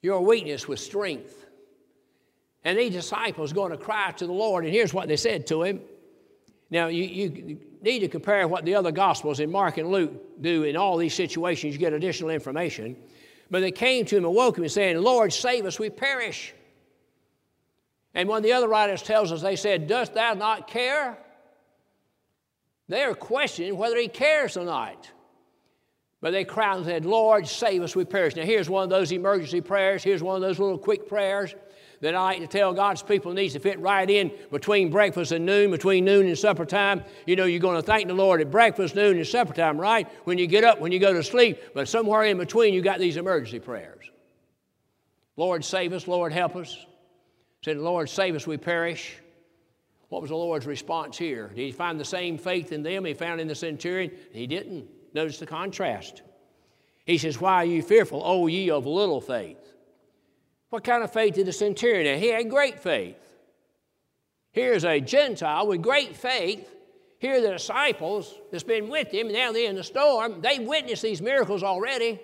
[0.00, 1.46] your weakness with strength.
[2.62, 5.64] And these disciples going to cry to the Lord, and here's what they said to
[5.64, 5.80] him.
[6.70, 10.62] Now, you, you need to compare what the other Gospels in Mark and Luke do
[10.62, 11.74] in all these situations.
[11.74, 12.94] You get additional information.
[13.50, 16.52] But they came to him and woke him and saying, Lord, save us, we perish.
[18.14, 21.18] And one of the other writers tells us, they said, Dost thou not care?
[22.88, 25.10] They are questioning whether he cares or not.
[26.20, 28.36] But they cried and said, Lord, save us, we perish.
[28.36, 30.02] Now, here's one of those emergency prayers.
[30.02, 31.54] Here's one of those little quick prayers
[32.00, 35.46] that I like to tell God's people needs to fit right in between breakfast and
[35.46, 37.04] noon, between noon and supper time.
[37.26, 40.08] You know, you're going to thank the Lord at breakfast, noon, and supper time, right?
[40.24, 41.58] When you get up, when you go to sleep.
[41.74, 44.10] But somewhere in between, you got these emergency prayers.
[45.36, 46.06] Lord, save us.
[46.08, 46.86] Lord, help us.
[47.62, 49.16] Said, Lord, save us, we perish.
[50.08, 51.48] What was the Lord's response here?
[51.48, 54.12] Did he find the same faith in them he found in the centurion?
[54.32, 54.88] He didn't.
[55.14, 56.22] Notice the contrast.
[57.04, 59.72] He says, Why are you fearful, O ye of little faith?
[60.70, 62.20] What kind of faith did the centurion have?
[62.20, 63.16] He had great faith.
[64.50, 66.72] Here's a Gentile with great faith.
[67.18, 70.40] Here are the disciples that's been with him, now they're in the storm.
[70.40, 72.20] They've witnessed these miracles already.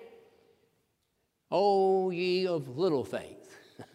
[1.51, 3.55] Oh, ye of little faith,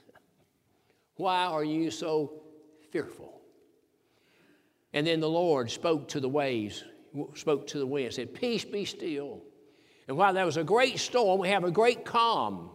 [1.17, 2.43] why are you so
[2.91, 3.41] fearful?
[4.93, 6.85] And then the Lord spoke to the waves,
[7.35, 9.43] spoke to the wind, said, Peace be still.
[10.07, 12.71] And while there was a great storm, we have a great calm.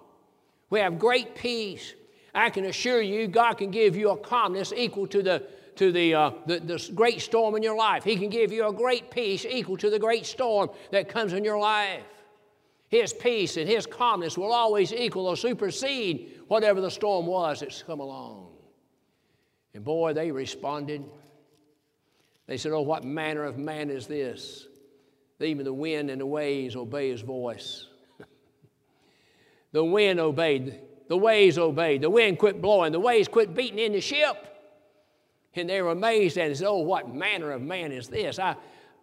[0.74, 1.94] We have great peace.
[2.34, 5.44] I can assure you, God can give you a calmness equal to the
[5.76, 8.04] to the, uh, the, the great storm in your life.
[8.04, 11.44] He can give you a great peace equal to the great storm that comes in
[11.44, 12.02] your life.
[12.88, 17.84] His peace and His calmness will always equal or supersede whatever the storm was that's
[17.84, 18.48] come along.
[19.76, 21.04] And boy, they responded.
[22.48, 24.66] They said, Oh, what manner of man is this?
[25.40, 27.86] Even the wind and the waves obey His voice.
[29.74, 30.80] The wind obeyed.
[31.10, 32.02] The waves obeyed.
[32.02, 32.94] The wind quit blowing.
[32.94, 34.38] The waves quit beating in the ship.
[35.56, 38.40] And they were amazed and said, Oh, what manner of man is this?
[38.40, 38.56] I,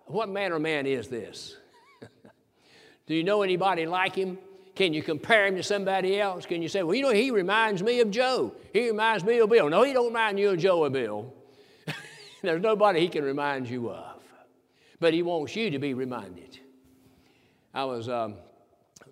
[0.06, 1.56] what manner of man is this?
[3.06, 4.38] Do you know anybody like him?
[4.74, 6.46] Can you compare him to somebody else?
[6.46, 8.54] Can you say, well, you know, he reminds me of Joe.
[8.72, 9.68] He reminds me of Bill.
[9.68, 11.32] No, he don't remind you of Joe or Bill.
[12.42, 14.16] There's nobody he can remind you of.
[14.98, 16.58] But he wants you to be reminded.
[17.74, 18.36] I was um,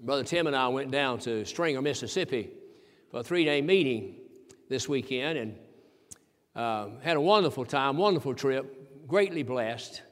[0.00, 2.50] Brother Tim and I went down to Stringer, Mississippi
[3.10, 4.16] for a three day meeting
[4.68, 5.56] this weekend and
[6.54, 10.02] uh, had a wonderful time, wonderful trip, greatly blessed,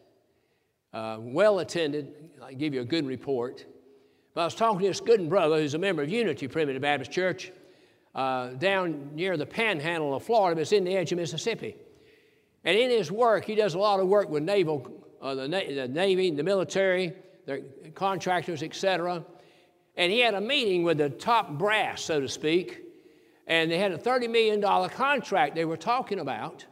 [0.93, 2.31] uh, well attended.
[2.43, 3.65] I give you a good report.
[4.35, 7.11] But I was talking to this good brother who's a member of Unity Primitive Baptist
[7.11, 7.53] Church
[8.15, 11.77] uh, down near the panhandle of Florida, but it's in the edge of Mississippi.
[12.65, 14.91] And in his work, he does a lot of work with naval,
[15.23, 17.13] uh, the, Na- the Navy, the military,
[17.47, 17.61] their
[17.95, 19.25] contractors, etc.
[19.97, 22.83] And he had a meeting with the top brass, so to speak,
[23.47, 26.67] and they had a $30 million contract they were talking about.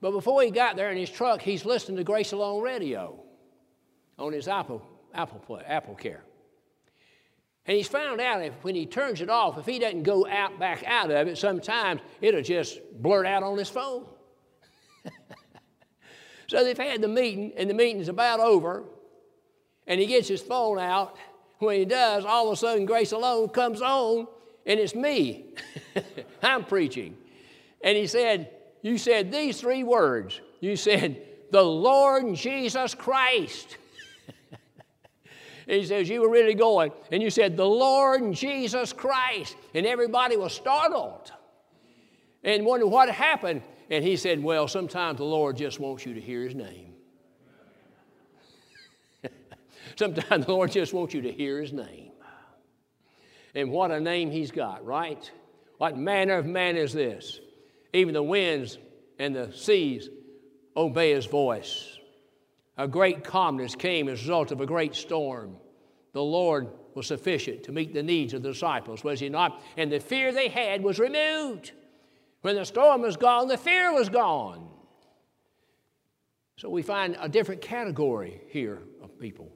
[0.00, 3.18] But before he got there in his truck, he's listening to Grace Alone radio
[4.18, 4.82] on his Apple,
[5.14, 6.22] Apple, Play, Apple Care.
[7.66, 10.58] And he's found out if when he turns it off, if he doesn't go out
[10.58, 14.06] back out of it, sometimes it'll just blurt out on his phone.
[16.46, 18.84] so they've had the meeting, and the meeting's about over,
[19.86, 21.18] and he gets his phone out,
[21.58, 24.26] when he does, all of a sudden Grace Alone comes on
[24.66, 25.54] and it's me.
[26.42, 27.16] I'm preaching.
[27.82, 28.50] And he said,
[28.82, 30.40] You said these three words.
[30.60, 33.76] You said, The Lord Jesus Christ.
[35.66, 36.92] he says, You were really going.
[37.10, 39.56] And you said, The Lord Jesus Christ.
[39.74, 41.32] And everybody was startled
[42.44, 43.62] and wondered what happened.
[43.90, 46.94] And he said, Well, sometimes the Lord just wants you to hear his name.
[49.98, 52.12] Sometimes the Lord just wants you to hear his name.
[53.54, 55.30] And what a name he's got, right?
[55.78, 57.40] What manner of man is this?
[57.92, 58.78] Even the winds
[59.18, 60.08] and the seas
[60.76, 61.98] obey his voice.
[62.76, 65.56] A great calmness came as a result of a great storm.
[66.12, 69.60] The Lord was sufficient to meet the needs of the disciples, was he not?
[69.76, 71.72] And the fear they had was removed.
[72.42, 74.68] When the storm was gone, the fear was gone.
[76.56, 79.52] So we find a different category here of people.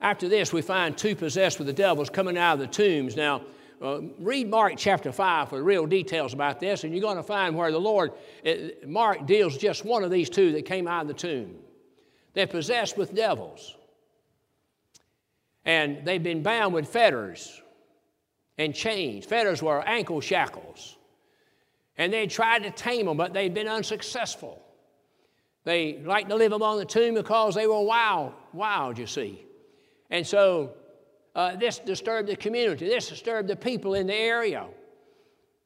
[0.00, 3.16] After this, we find two possessed with the devils coming out of the tombs.
[3.16, 3.42] Now,
[3.82, 7.22] uh, read Mark chapter 5 for the real details about this, and you're going to
[7.22, 11.02] find where the Lord, it, Mark deals just one of these two that came out
[11.02, 11.56] of the tomb.
[12.34, 13.76] They're possessed with devils,
[15.64, 17.60] and they've been bound with fetters
[18.56, 19.24] and chains.
[19.24, 20.96] Fetters were ankle shackles.
[21.96, 24.62] And they tried to tame them, but they'd been unsuccessful.
[25.64, 29.44] They liked to live among the tomb because they were wild, wild, you see.
[30.10, 30.72] And so
[31.34, 34.66] uh, this disturbed the community, this disturbed the people in the area.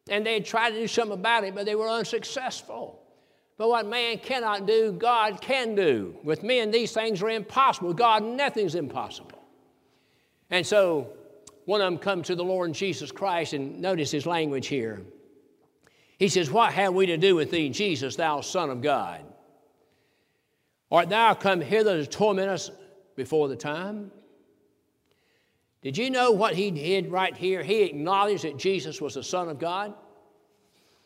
[0.09, 3.01] And they tried to do something about it, but they were unsuccessful.
[3.57, 6.17] But what man cannot do, God can do.
[6.25, 7.95] With men, these things are impossible.
[7.95, 9.43] God, nothing's impossible.
[10.51, 11.09] And so
[11.65, 15.03] one of them come to the Lord Jesus Christ, and notice his language here.
[16.19, 19.25] He says, What have we to do with thee, Jesus, thou Son of God?
[20.91, 22.71] Art thou come hither to torment us
[23.17, 24.11] before the time?
[25.85, 27.63] Did you know what he did right here?
[27.63, 29.93] He acknowledged that Jesus was the Son of God.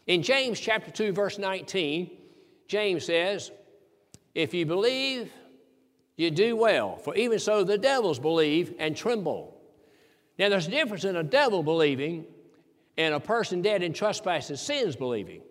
[0.07, 2.09] In James chapter 2, verse 19,
[2.69, 3.51] James says,
[4.37, 5.33] If you believe,
[6.17, 9.61] you do well, for even so the devils believe and tremble.
[10.39, 12.25] Now, there's a difference in a devil believing
[12.97, 15.43] and a person dead in trespasses sins believing.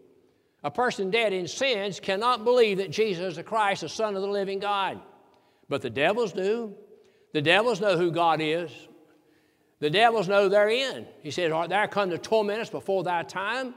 [0.64, 4.22] A person dead in sins cannot believe that Jesus is the Christ, the Son of
[4.22, 5.02] the living God.
[5.68, 6.76] But the devils do.
[7.34, 8.72] The devils know who God is.
[9.80, 11.06] The devils know they're in.
[11.22, 13.76] He says, Art thou come to torment us before thy time?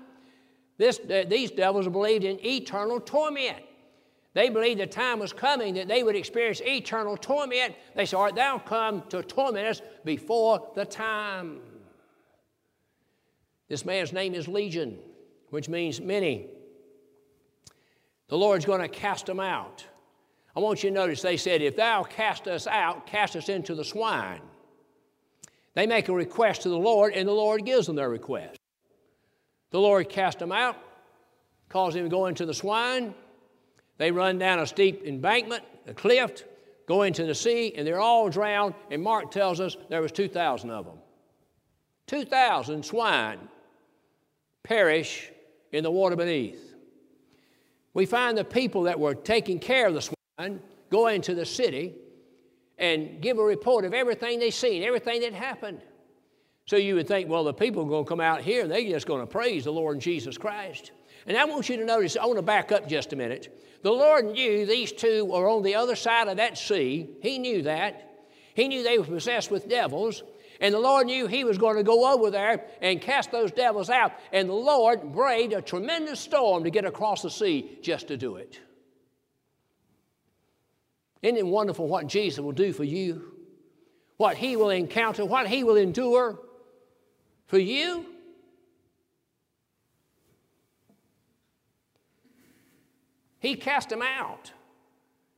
[0.79, 3.59] This, uh, these devils believed in eternal torment.
[4.33, 7.75] They believed the time was coming that they would experience eternal torment.
[7.95, 11.61] They said, Art thou come to torment us before the time?
[13.69, 14.99] This man's name is Legion,
[15.51, 16.47] which means many.
[18.29, 19.85] The Lord's going to cast them out.
[20.57, 23.75] I want you to notice they said, If thou cast us out, cast us into
[23.75, 24.41] the swine.
[25.81, 28.61] They make a request to the Lord, and the Lord gives them their request.
[29.71, 30.77] The Lord cast them out,
[31.71, 33.15] caused them to go into the swine.
[33.97, 36.45] They run down a steep embankment, a cliff,
[36.85, 38.75] go into the sea, and they're all drowned.
[38.91, 40.99] And Mark tells us there was 2,000 of them.
[42.09, 43.39] 2,000 swine
[44.63, 45.31] perish
[45.73, 46.75] in the water beneath.
[47.95, 50.61] We find the people that were taking care of the swine
[50.91, 51.95] go into the city
[52.81, 55.81] and give a report of everything they've seen, everything that happened.
[56.65, 58.83] So you would think, well, the people are going to come out here and they're
[58.83, 60.93] just going to praise the Lord Jesus Christ.
[61.27, 63.61] And I want you to notice, I want to back up just a minute.
[63.83, 67.11] The Lord knew these two were on the other side of that sea.
[67.23, 68.27] He knew that.
[68.55, 70.23] He knew they were possessed with devils.
[70.61, 73.91] And the Lord knew He was going to go over there and cast those devils
[73.91, 74.13] out.
[74.33, 78.37] And the Lord braved a tremendous storm to get across the sea just to do
[78.37, 78.61] it.
[81.23, 83.33] Isn't it wonderful what Jesus will do for you?
[84.17, 86.39] What he will encounter, what he will endure
[87.47, 88.07] for you?
[93.39, 94.53] He cast them out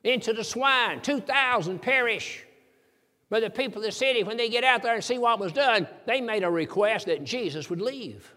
[0.05, 1.01] into the swine.
[1.01, 2.45] 2,000 perish.
[3.30, 5.53] But the people of the city, when they get out there and see what was
[5.53, 8.30] done, they made a request that Jesus would leave.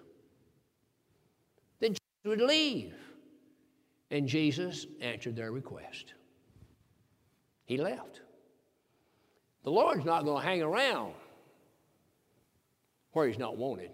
[1.81, 2.93] That Jesus would leave.
[4.11, 6.14] And Jesus answered their request.
[7.65, 8.21] He left.
[9.63, 11.13] The Lord's not going to hang around
[13.11, 13.91] where He's not wanted.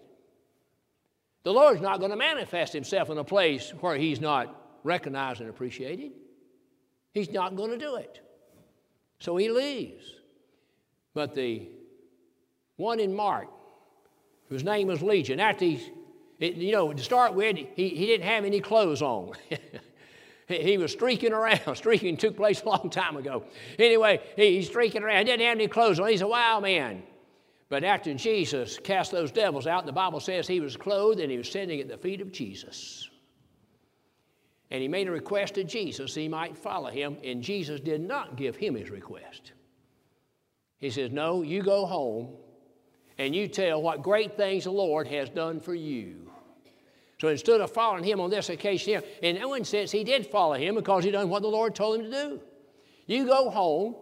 [1.44, 5.48] The Lord's not going to manifest Himself in a place where He's not recognized and
[5.48, 6.12] appreciated.
[7.12, 8.20] He's not going to do it.
[9.18, 10.04] So He leaves.
[11.14, 11.68] But the
[12.76, 13.48] one in Mark,
[14.48, 15.92] whose name was Legion, after he,
[16.38, 19.32] you know, to start with, he, he didn't have any clothes on.
[20.48, 21.60] He was streaking around.
[21.76, 23.44] Streaking took place a long time ago.
[23.78, 25.18] Anyway, he's streaking around.
[25.18, 26.08] He didn't have any clothes on.
[26.08, 27.02] He's a wild man.
[27.68, 31.38] But after Jesus cast those devils out, the Bible says he was clothed and he
[31.38, 33.08] was sitting at the feet of Jesus.
[34.70, 38.36] and he made a request to Jesus he might follow him, and Jesus did not
[38.36, 39.52] give him his request.
[40.78, 42.30] He says, No, you go home
[43.18, 46.31] and you tell what great things the Lord has done for you.
[47.22, 50.74] So instead of following him on this occasion, in one sense, he did follow him
[50.74, 52.40] because he done what the Lord told him to do.
[53.06, 53.94] You go home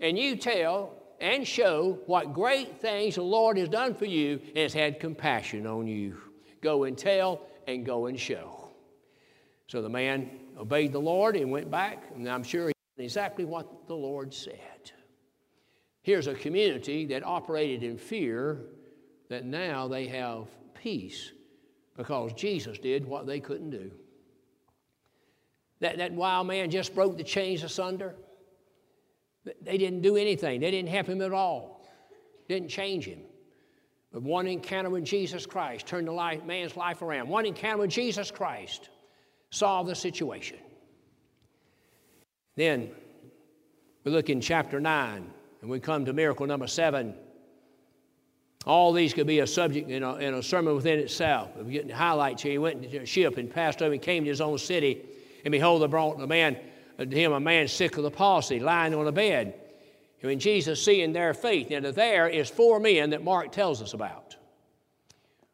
[0.00, 4.58] and you tell and show what great things the Lord has done for you and
[4.58, 6.16] has had compassion on you.
[6.60, 8.70] Go and tell and go and show.
[9.68, 10.28] So the man
[10.58, 14.34] obeyed the Lord and went back, and I'm sure he did exactly what the Lord
[14.34, 14.90] said.
[16.02, 18.62] Here's a community that operated in fear
[19.28, 21.30] that now they have peace
[21.96, 23.90] because Jesus did what they couldn't do.
[25.80, 28.14] That, that wild man just broke the chains asunder.
[29.62, 31.84] They didn't do anything, they didn't help him at all,
[32.48, 33.18] didn't change him.
[34.12, 37.28] But one encounter with Jesus Christ turned the life, man's life around.
[37.28, 38.90] One encounter with Jesus Christ
[39.50, 40.58] solve the situation.
[42.54, 42.90] Then
[44.04, 45.30] we look in chapter 9
[45.62, 47.14] and we come to miracle number 7.
[48.64, 51.50] All these could be a subject in a, in a sermon within itself.
[51.56, 52.52] We're getting highlights here.
[52.52, 55.02] He went to a ship and passed over and came to his own city.
[55.44, 56.56] And behold, they brought a man,
[56.98, 59.54] uh, to him a man sick of the palsy, lying on a bed.
[60.20, 63.94] And when Jesus, seeing their faith, now there is four men that Mark tells us
[63.94, 64.36] about.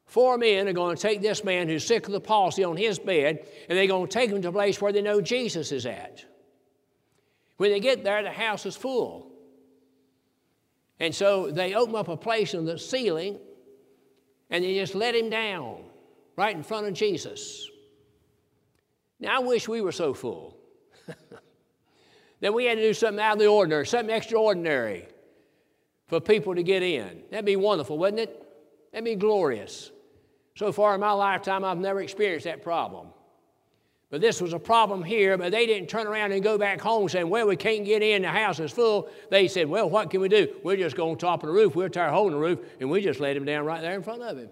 [0.05, 2.99] Four men are going to take this man who's sick of the palsy on his
[2.99, 5.87] bed, and they're going to take him to a place where they know Jesus is
[5.87, 6.25] at.
[7.57, 9.31] When they get there, the house is full.
[11.01, 13.39] And so they open up a place in the ceiling,
[14.51, 15.85] and they just let him down
[16.37, 17.69] right in front of Jesus.
[19.21, 20.57] Now, I wish we were so full
[22.41, 25.09] that we had to do something out of the ordinary, something extraordinary
[26.07, 27.23] for people to get in.
[27.31, 28.43] That'd be wonderful, wouldn't it?
[28.93, 29.91] That'd be glorious.
[30.57, 33.09] So far in my lifetime, I've never experienced that problem.
[34.11, 37.09] But this was a problem here, but they didn't turn around and go back home
[37.11, 39.11] saying, Well, we can't get in, the house is full.
[39.31, 40.49] They said, Well, what can we do?
[40.63, 42.61] We're just going to top of the roof, we'll tear a hole in the roof,
[42.81, 44.49] and we just let him down right there in front of him.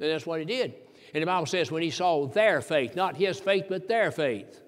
[0.00, 0.74] And that's what he did.
[1.14, 4.60] And the Bible says, when he saw their faith, not his faith, but their faith.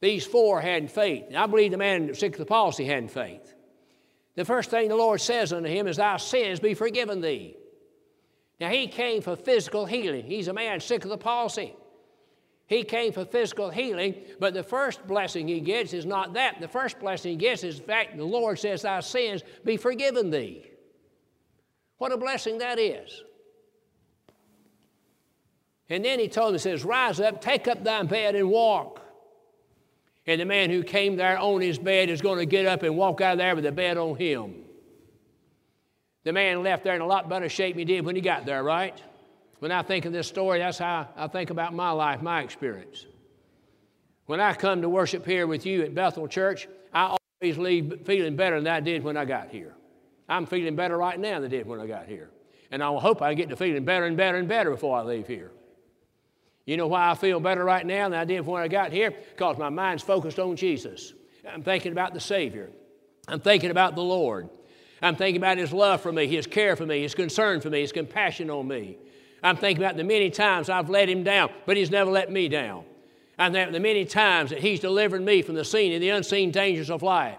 [0.00, 1.26] These four had faith.
[1.28, 3.54] And I believe the man sick of the palsy had faith.
[4.34, 7.56] The first thing the Lord says unto him is, Thy sins be forgiven thee.
[8.58, 10.24] Now, he came for physical healing.
[10.24, 11.74] He's a man sick of the palsy.
[12.66, 16.60] He came for physical healing, but the first blessing he gets is not that.
[16.60, 20.30] The first blessing he gets is the fact the Lord says, Thy sins be forgiven
[20.30, 20.64] thee.
[21.98, 23.22] What a blessing that is.
[25.90, 29.00] And then he told him, he says, Rise up, take up thy bed and walk.
[30.26, 32.96] And the man who came there on his bed is going to get up and
[32.96, 34.64] walk out of there with the bed on him.
[36.24, 38.46] The man left there in a lot better shape than he did when he got
[38.46, 38.98] there, right?
[39.64, 43.06] When I think of this story, that's how I think about my life, my experience.
[44.26, 48.36] When I come to worship here with you at Bethel Church, I always leave feeling
[48.36, 49.74] better than I did when I got here.
[50.28, 52.28] I'm feeling better right now than I did when I got here.
[52.70, 55.26] And I hope I get to feeling better and better and better before I leave
[55.26, 55.50] here.
[56.66, 59.12] You know why I feel better right now than I did when I got here?
[59.12, 61.14] Because my mind's focused on Jesus.
[61.50, 62.68] I'm thinking about the Savior.
[63.28, 64.50] I'm thinking about the Lord.
[65.00, 67.80] I'm thinking about His love for me, His care for me, His concern for me,
[67.80, 68.98] His compassion on me.
[69.44, 72.48] I'm thinking about the many times I've let Him down, but He's never let me
[72.48, 72.84] down.
[73.36, 76.50] Thinking about the many times that He's delivered me from the seen and the unseen
[76.50, 77.38] dangers of life.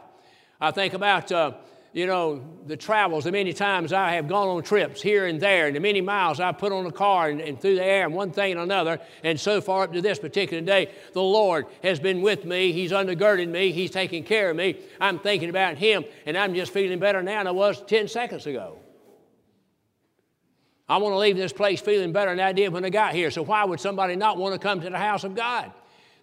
[0.62, 1.54] I think about uh,
[1.96, 5.68] you know, the travels, the many times I have gone on trips here and there,
[5.68, 8.14] and the many miles I've put on the car and, and, through the air, and
[8.14, 12.02] one thing and another, and so far up to this particular day, the Lord has
[12.02, 12.74] been with me.
[12.74, 13.72] He's undergirded me.
[13.72, 14.78] He's taking care of me.
[15.00, 18.46] I'm thinking about Him, and I'm just feeling better now than I was 10 seconds
[18.46, 18.78] ago.
[20.88, 23.32] I want to leave this place feeling better than I did when I got here.
[23.32, 25.72] So why would somebody not want to come to the house of God?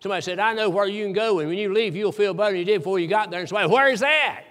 [0.00, 2.50] Somebody said, I know where you can go, and when you leave, you'll feel better
[2.50, 3.40] than you did before you got there.
[3.40, 4.44] And somebody, where is that?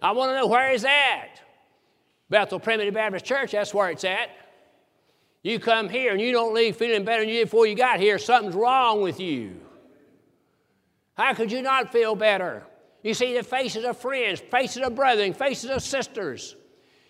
[0.00, 1.28] I want to know where is that?
[2.28, 4.30] Bethel Primitive Baptist Church, that's where it's at.
[5.42, 8.00] You come here and you don't leave feeling better than you did before you got
[8.00, 9.60] here, something's wrong with you.
[11.16, 12.64] How could you not feel better?
[13.02, 16.56] You see the faces of friends, faces of brethren, faces of sisters.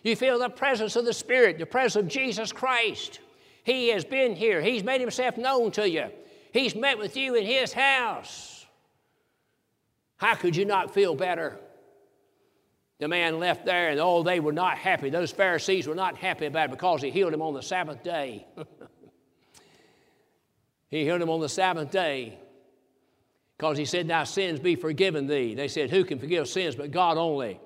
[0.07, 3.19] You feel the presence of the Spirit, the presence of Jesus Christ.
[3.65, 6.07] He has been here, He's made Himself known to you,
[6.53, 8.65] He's met with you in His house.
[10.19, 11.59] How could you not feel better?
[13.01, 15.11] The man left there, and oh, they were not happy.
[15.11, 18.47] Those Pharisees were not happy about it because he healed him on the Sabbath day.
[20.89, 22.39] he healed him on the Sabbath day
[23.59, 25.57] because he said, Thy sins be forgiven thee.
[25.57, 27.59] They said, Who can forgive sins but God only?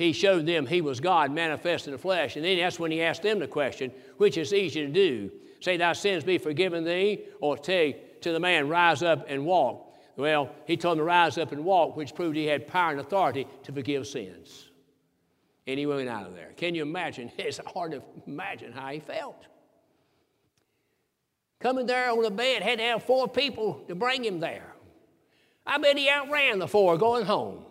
[0.00, 2.36] He showed them he was God manifest in the flesh.
[2.36, 5.30] And then that's when he asked them the question, which is easy to do
[5.60, 9.94] Say, Thy sins be forgiven thee, or say to the man, Rise up and walk.
[10.16, 13.00] Well, he told him to rise up and walk, which proved he had power and
[13.00, 14.70] authority to forgive sins.
[15.66, 16.52] And he went out of there.
[16.56, 17.30] Can you imagine?
[17.38, 19.46] It's hard to imagine how he felt.
[21.60, 24.72] Coming there on the bed, had to have four people to bring him there.
[25.66, 27.66] I bet he outran the four going home,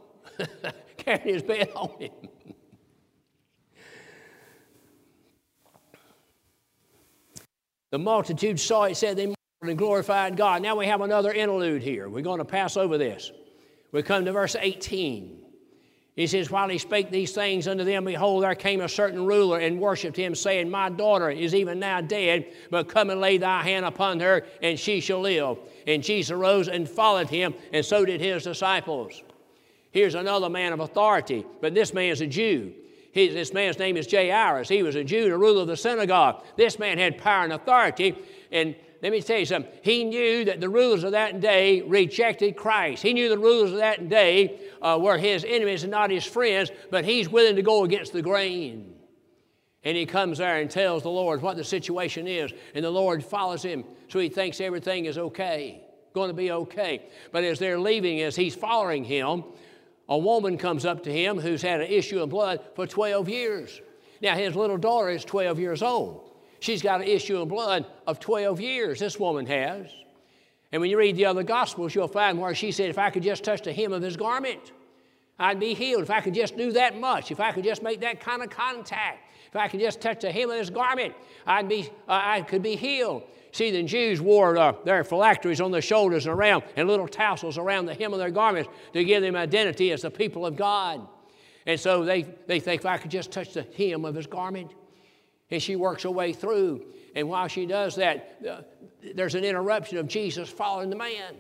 [1.00, 2.12] carrying his bed on him.
[7.92, 10.62] the multitude saw it, said they marveled and glorified God.
[10.62, 12.08] Now we have another interlude here.
[12.10, 13.32] We're going to pass over this.
[13.92, 15.40] We come to verse 18.
[16.16, 19.58] He says, While he spake these things unto them, behold, there came a certain ruler
[19.60, 23.64] and worshipped him, saying, My daughter is even now dead, but come and lay thy
[23.64, 25.58] hand upon her, and she shall live.
[25.88, 29.24] And Jesus arose and followed him, and so did his disciples.
[29.92, 32.74] Here's another man of authority, but this man is a Jew.
[33.12, 34.70] His, this man's name is Jairus.
[34.70, 36.44] He was a Jew, the ruler of the synagogue.
[36.58, 38.16] This man had power and authority,
[38.52, 39.72] and let me tell you something.
[39.82, 43.02] He knew that the rulers of that day rejected Christ.
[43.02, 46.72] He knew the rulers of that day uh, were his enemies and not his friends,
[46.92, 48.94] but he's willing to go against the grain.
[49.84, 53.24] And he comes there and tells the Lord what the situation is, and the Lord
[53.24, 55.82] follows him, so he thinks everything is okay,
[56.14, 57.08] going to be okay.
[57.32, 59.46] But as they're leaving, as he's following him,
[60.10, 63.80] a woman comes up to him who's had an issue of blood for 12 years.
[64.22, 66.32] Now, his little daughter is 12 years old.
[66.60, 69.88] She's got an issue of blood of 12 years, this woman has.
[70.72, 73.24] And when you read the other Gospels, you'll find where she said, If I could
[73.24, 74.74] just touch the hem of his garment,
[75.38, 76.04] I'd be healed.
[76.04, 78.50] If I could just do that much, if I could just make that kind of
[78.50, 81.14] contact, if I could just touch the hem of his garment,
[81.46, 83.24] I'd be, uh, I could be healed.
[83.52, 87.58] See, the Jews wore uh, their phylacteries on their shoulders and around, and little tassels
[87.58, 91.08] around the hem of their garments to give them identity as the people of God.
[91.66, 94.72] And so they, they think if I could just touch the hem of his garment,
[95.52, 96.86] and she works her way through.
[97.16, 98.62] And while she does that, uh,
[99.16, 101.36] there's an interruption of Jesus following the man.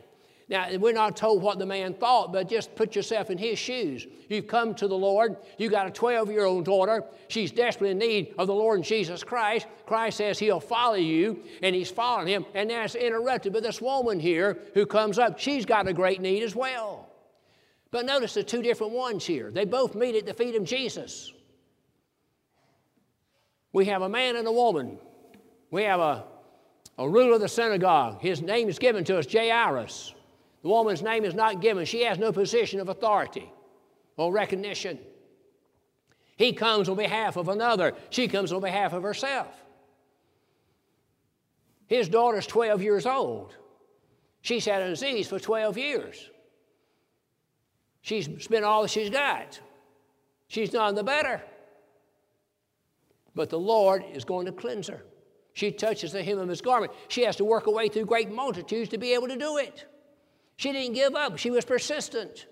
[0.50, 4.08] Now, we're not told what the man thought, but just put yourself in his shoes.
[4.30, 5.38] You've come to the Lord.
[5.60, 7.04] You've got a 12 year old daughter.
[7.28, 9.68] She's desperately in need of the Lord and Jesus Christ.
[9.86, 12.46] Christ says he'll follow you, and he's following him.
[12.56, 15.38] And that's interrupted by this woman here who comes up.
[15.38, 17.08] She's got a great need as well.
[17.92, 19.52] But notice the two different ones here.
[19.52, 21.32] They both meet at the feet of Jesus.
[23.72, 24.98] We have a man and a woman.
[25.70, 26.24] We have a,
[26.98, 28.20] a ruler of the synagogue.
[28.20, 30.16] His name is given to us, Jairus.
[30.62, 31.86] The woman's name is not given.
[31.86, 33.52] She has no position of authority
[34.18, 35.00] or recognition.
[36.36, 37.94] He comes on behalf of another.
[38.10, 39.54] She comes on behalf of herself.
[41.88, 43.56] His daughter's 12 years old.
[44.42, 46.30] She's had a disease for 12 years.
[48.02, 49.60] She's spent all she's got.
[50.48, 51.42] She's none the better.
[53.36, 55.04] But the Lord is going to cleanse her.
[55.54, 56.94] She touches the hem of his garment.
[57.08, 59.86] She has to work her way through great multitudes to be able to do it.
[60.60, 62.46] She didn't give up, she was persistent.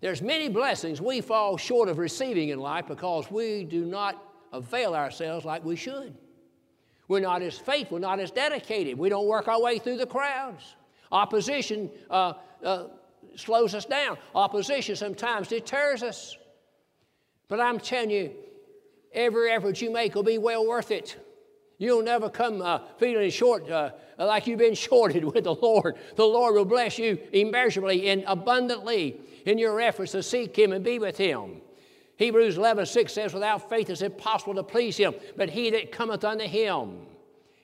[0.00, 4.16] There's many blessings we fall short of receiving in life because we do not
[4.50, 6.16] avail ourselves like we should.
[7.08, 8.96] We're not as faithful, not as dedicated.
[8.96, 10.76] We don't work our way through the crowds.
[11.12, 12.32] Opposition uh,
[12.64, 12.84] uh,
[13.36, 14.16] slows us down.
[14.34, 16.38] Opposition sometimes deters us.
[17.48, 18.32] But I'm telling you,
[19.12, 21.18] every effort you make will be well worth it.
[21.80, 25.96] You'll never come uh, feeling short uh, like you've been shorted with the Lord.
[26.14, 30.84] The Lord will bless you immeasurably and abundantly in your efforts to seek Him and
[30.84, 31.62] be with Him.
[32.16, 36.22] Hebrews 11 6 says, Without faith it's impossible to please Him, but he that cometh
[36.22, 36.98] unto Him,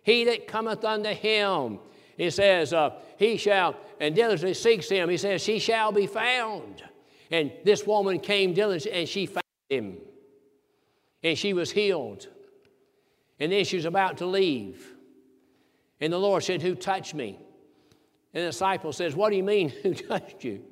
[0.02, 1.78] he that cometh unto Him,
[2.16, 6.82] he says, uh, He shall, and diligently seeks Him, he says, She shall be found.
[7.30, 9.98] And this woman came diligently and she found Him.
[11.22, 12.28] And she was healed.
[13.38, 14.94] And then she was about to leave.
[16.00, 17.38] And the Lord said, Who touched me?
[18.34, 20.62] And the disciple says, What do you mean, who touched you?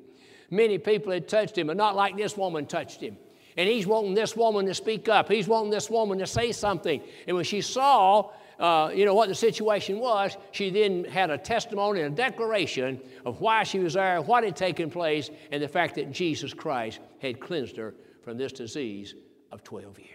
[0.49, 3.17] Many people had touched him, but not like this woman touched him.
[3.57, 5.31] And he's wanting this woman to speak up.
[5.31, 7.01] He's wanting this woman to say something.
[7.25, 11.37] And when she saw, uh, you know, what the situation was, she then had a
[11.37, 15.67] testimony and a declaration of why she was there, what had taken place, and the
[15.67, 19.15] fact that Jesus Christ had cleansed her from this disease
[19.51, 20.14] of 12 years.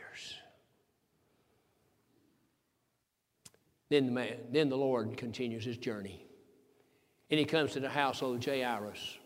[3.90, 6.24] Then the, man, then the Lord continues his journey.
[7.28, 9.18] And he comes to the household of Jairus.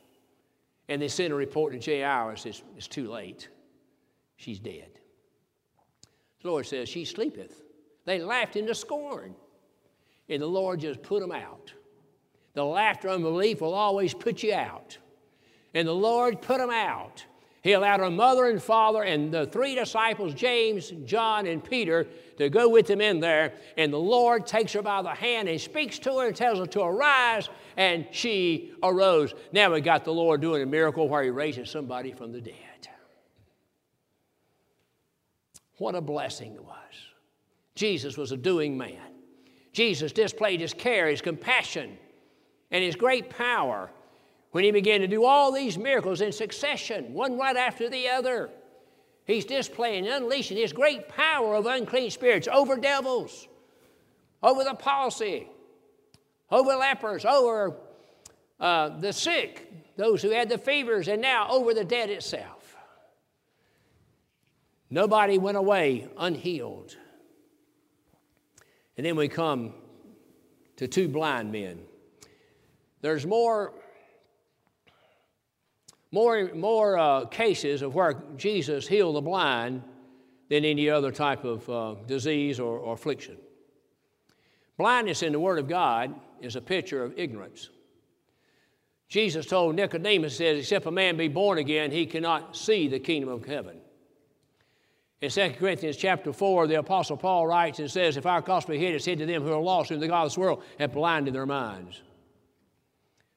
[0.89, 3.49] And they send a report to Jairus, it's, it's too late.
[4.37, 4.91] She's dead.
[6.43, 7.63] The Lord says, She sleepeth.
[8.05, 9.35] They laughed into scorn.
[10.29, 11.73] And the Lord just put them out.
[12.55, 14.99] The laughter of unbelief will always put you out.
[15.75, 17.25] And the Lord put them out.
[17.63, 22.07] He allowed her mother and father and the three disciples, James, John, and Peter,
[22.39, 23.53] to go with him in there.
[23.77, 26.67] And the Lord takes her by the hand and speaks to her and tells her
[26.67, 29.35] to arise, and she arose.
[29.53, 32.55] Now we got the Lord doing a miracle where he raises somebody from the dead.
[35.79, 36.79] What a blessing it was.
[37.75, 39.01] Jesus was a doing man.
[39.73, 41.99] Jesus displayed his care, his compassion,
[42.71, 43.91] and his great power
[44.53, 48.51] when he began to do all these miracles in succession, one right after the other.
[49.25, 53.49] He's displaying and unleashing his great power of unclean spirits over devils,
[54.43, 55.49] over the palsy,
[56.51, 57.77] over lepers, over
[58.61, 62.77] uh, the sick, those who had the fevers, and now over the dead itself.
[64.91, 66.97] Nobody went away unhealed.
[68.97, 69.73] And then we come
[70.77, 71.81] to two blind men.
[73.01, 73.75] There's more,
[76.15, 79.83] more, more uh, cases of where Jesus healed the blind
[80.49, 83.37] than any other type of uh, disease or, or affliction.
[84.79, 87.69] Blindness in the Word of God is a picture of ignorance.
[89.09, 93.29] Jesus told Nicodemus, says, except a man be born again, he cannot see the kingdom
[93.29, 93.79] of heaven.
[95.21, 98.95] In 2 Corinthians chapter 4, the Apostle Paul writes and says, If our gospel hid,
[98.95, 101.35] it's hid to them who are lost, whom the God of this world have blinded
[101.35, 102.03] their minds.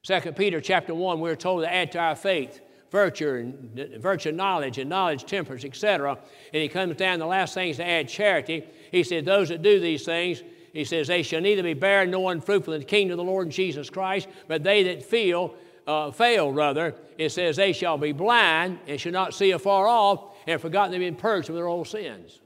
[0.04, 4.78] 2 Peter chapter 1, we're told to add to our faith virtue and virtue knowledge
[4.78, 6.18] and knowledge temperance etc
[6.54, 9.80] and he comes down the last things to add charity he said those that do
[9.80, 13.26] these things he says they shall neither be barren nor unfruitful in the kingdom of
[13.26, 15.54] the lord jesus christ but they that feel
[15.86, 20.36] uh, fail rather it says they shall be blind and shall not see afar off
[20.48, 22.40] and forgotten they've been purged from their old sins.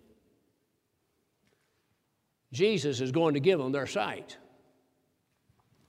[2.51, 4.37] Jesus is going to give them their sight.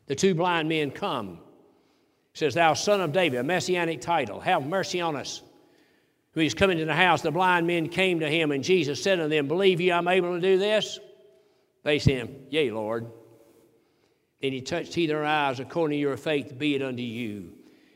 [0.06, 1.40] The two blind men come.
[2.34, 5.42] Says, Thou son of David, a messianic title, have mercy on us.
[6.32, 9.20] When he's coming to the house, the blind men came to him, and Jesus said
[9.20, 10.98] unto them, Believe ye I'm able to do this?
[11.82, 13.10] They said, Yea, Lord.
[14.40, 17.52] Then he touched he their eyes, according to your faith, be it unto you.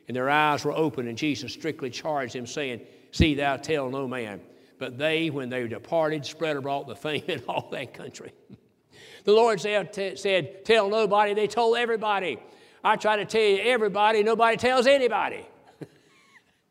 [0.06, 4.06] And their eyes were opened, and Jesus strictly charged them, saying, See thou tell no
[4.06, 4.40] man.
[4.78, 8.32] But they, when they departed, spread abroad the fame in all that country.
[9.24, 11.32] the Lord said, Tell nobody.
[11.32, 12.38] They told everybody.
[12.86, 15.44] I try to tell you everybody, nobody tells anybody.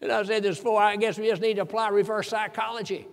[0.00, 3.06] and I said this before, I guess we just need to apply reverse psychology.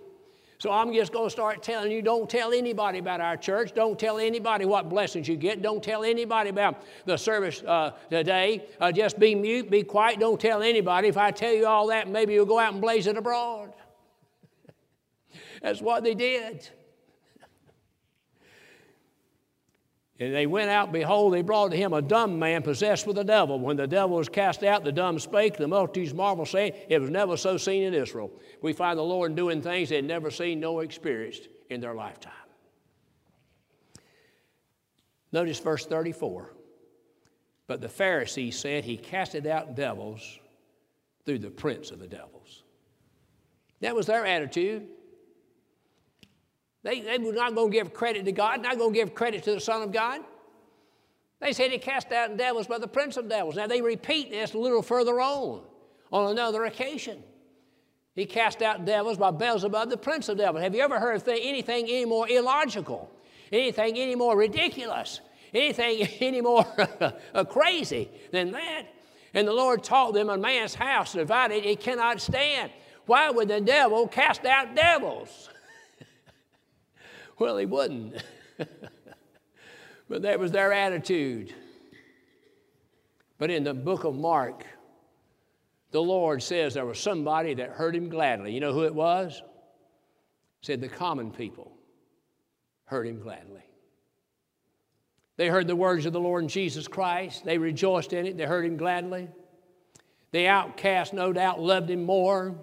[0.56, 3.74] So I'm just going to start telling you don't tell anybody about our church.
[3.74, 5.60] Don't tell anybody what blessings you get.
[5.60, 8.64] Don't tell anybody about the service uh, today.
[8.80, 10.20] Uh, just be mute, be quiet.
[10.20, 11.08] Don't tell anybody.
[11.08, 13.74] If I tell you all that, maybe you'll go out and blaze it abroad.
[15.62, 16.66] That's what they did.
[20.20, 23.24] And they went out, behold, they brought to him a dumb man possessed with a
[23.24, 23.58] devil.
[23.58, 25.56] When the devil was cast out, the dumb spake.
[25.56, 28.30] The multitudes marveled, saying, It was never so seen in Israel.
[28.62, 32.32] We find the Lord doing things they'd never seen nor experienced in their lifetime.
[35.32, 36.54] Notice verse 34.
[37.66, 40.38] But the Pharisees said he casted out devils
[41.24, 42.62] through the prince of the devils.
[43.80, 44.86] That was their attitude.
[46.84, 49.42] They, they were not going to give credit to God, not going to give credit
[49.44, 50.20] to the Son of God.
[51.40, 53.56] They said he cast out devils by the prince of devils.
[53.56, 55.62] Now they repeat this a little further on,
[56.12, 57.22] on another occasion.
[58.14, 60.62] He cast out devils by Beelzebub, the prince of devils.
[60.62, 63.10] Have you ever heard anything any more illogical,
[63.50, 65.20] anything any more ridiculous,
[65.52, 66.66] anything any more
[67.34, 68.84] uh, crazy than that?
[69.32, 72.70] And the Lord taught them a man's house divided, it cannot stand.
[73.06, 75.50] Why would the devil cast out devils?
[77.38, 78.22] Well, he wouldn't.
[80.08, 81.54] but that was their attitude.
[83.38, 84.64] But in the book of Mark,
[85.90, 88.52] the Lord says there was somebody that heard him gladly.
[88.52, 89.42] You know who it was?
[90.62, 91.70] said the common people
[92.86, 93.62] heard him gladly.
[95.36, 97.44] They heard the words of the Lord Jesus Christ.
[97.44, 98.38] They rejoiced in it.
[98.38, 99.28] They heard him gladly.
[100.30, 102.54] The outcast, no doubt, loved him more.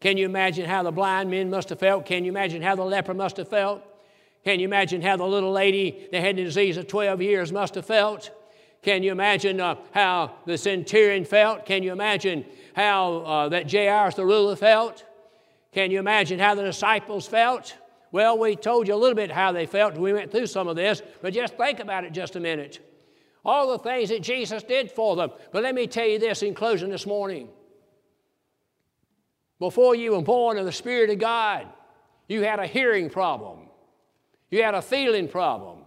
[0.00, 2.06] Can you imagine how the blind men must have felt?
[2.06, 3.82] Can you imagine how the leper must have felt?
[4.44, 7.74] Can you imagine how the little lady that had the disease of 12 years must
[7.76, 8.30] have felt?
[8.82, 11.64] Can you imagine uh, how the centurion felt?
[11.64, 15.04] Can you imagine how uh, that Jairus the ruler felt?
[15.72, 17.74] Can you imagine how the disciples felt?
[18.12, 19.96] Well, we told you a little bit how they felt.
[19.96, 22.78] We went through some of this, but just think about it just a minute.
[23.44, 25.30] All the things that Jesus did for them.
[25.50, 27.48] But let me tell you this in closing this morning.
[29.58, 31.66] Before you were born of the Spirit of God,
[32.28, 33.63] you had a hearing problem.
[34.50, 35.78] You had a feeling problem.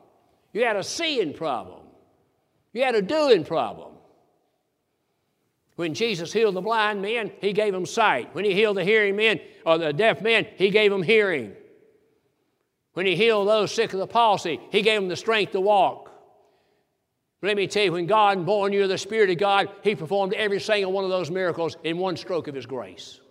[0.54, 1.82] You had a seeing problem.
[2.74, 3.94] You had a doing problem.
[5.76, 8.34] When Jesus healed the blind men, he gave them sight.
[8.34, 11.54] When he healed the hearing men or the deaf men, he gave them hearing.
[12.94, 16.12] When he healed those sick of the palsy, he gave them the strength to walk.
[17.44, 20.34] Let me tell you, when God born you of the Spirit of God, he performed
[20.34, 23.22] every single one of those miracles in one stroke of his grace.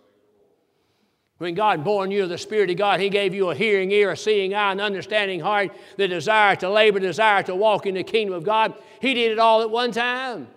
[1.37, 4.11] When God born you of the Spirit of God, He gave you a hearing ear,
[4.11, 8.03] a seeing eye, an understanding heart, the desire to labor, desire to walk in the
[8.03, 8.73] kingdom of God.
[8.99, 10.47] He did it all at one time.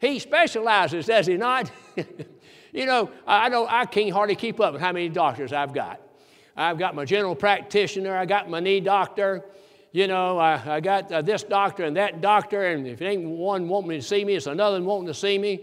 [0.00, 1.70] He specializes, does He not?
[2.72, 3.70] you know, I don't.
[3.70, 6.00] I can't hardly keep up with how many doctors I've got.
[6.56, 8.16] I've got my general practitioner.
[8.16, 9.44] I got my knee doctor.
[9.92, 13.24] You know, I, I got uh, this doctor and that doctor, and if it ain't
[13.24, 15.60] one wanting to see me, it's another one wanting to see me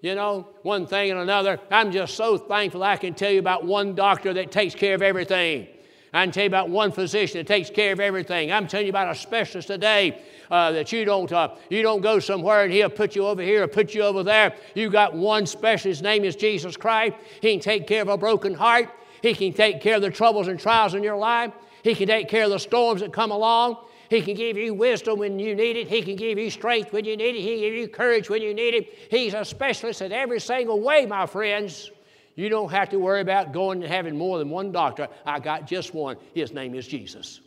[0.00, 1.58] you know, one thing and another.
[1.70, 5.02] I'm just so thankful I can tell you about one doctor that takes care of
[5.02, 5.66] everything.
[6.12, 8.50] I can tell you about one physician that takes care of everything.
[8.50, 12.18] I'm telling you about a specialist today uh, that you don't, uh, you don't go
[12.18, 14.54] somewhere and he'll put you over here or put you over there.
[14.74, 15.98] You got one specialist.
[15.98, 17.16] His name is Jesus Christ.
[17.42, 18.88] He can take care of a broken heart.
[19.20, 21.52] He can take care of the troubles and trials in your life.
[21.82, 23.76] He can take care of the storms that come along.
[24.08, 25.88] He can give you wisdom when you need it.
[25.88, 27.42] He can give you strength when you need it.
[27.42, 28.94] He can give you courage when you need it.
[29.10, 31.90] He's a specialist in every single way, my friends.
[32.34, 35.08] You don't have to worry about going and having more than one doctor.
[35.26, 36.16] I got just one.
[36.34, 37.40] His name is Jesus.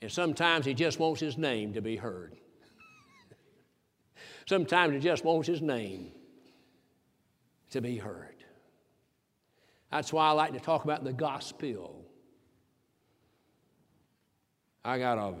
[0.00, 2.36] And sometimes he just wants his name to be heard.
[4.46, 6.12] sometimes he just wants his name
[7.70, 8.36] to be heard.
[9.90, 12.05] That's why I like to talk about the gospel.
[14.86, 15.34] I got a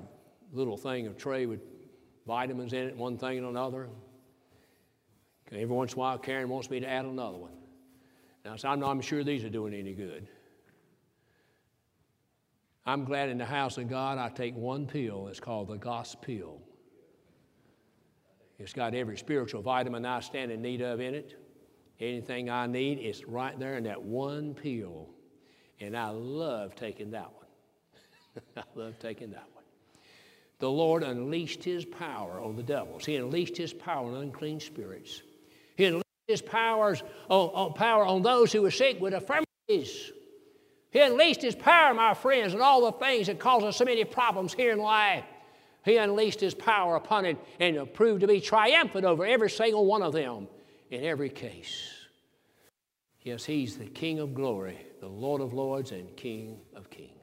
[0.52, 1.60] little thing, a tray with
[2.26, 3.88] vitamins in it, one thing and another.
[5.52, 7.52] Every once in a while, Karen wants me to add another one.
[8.44, 10.26] Now, so I'm not I'm sure these are doing any good.
[12.84, 15.28] I'm glad in the house of God I take one pill.
[15.28, 16.60] It's called the gospel.
[18.58, 21.36] It's got every spiritual vitamin I stand in need of in it.
[22.00, 25.08] Anything I need, it's right there in that one pill.
[25.78, 27.45] And I love taking that one.
[28.56, 29.64] I love taking that one.
[30.58, 33.04] The Lord unleashed his power on the devils.
[33.04, 35.22] He unleashed his power on unclean spirits.
[35.76, 40.12] He unleashed his powers on, on power on those who were sick with infirmities.
[40.90, 44.04] He unleashed his power, my friends, and all the things that cause us so many
[44.04, 45.24] problems here in life.
[45.84, 50.02] He unleashed his power upon it and proved to be triumphant over every single one
[50.02, 50.48] of them
[50.90, 51.90] in every case.
[53.22, 57.15] Yes, he's the King of glory, the Lord of lords, and King of kings.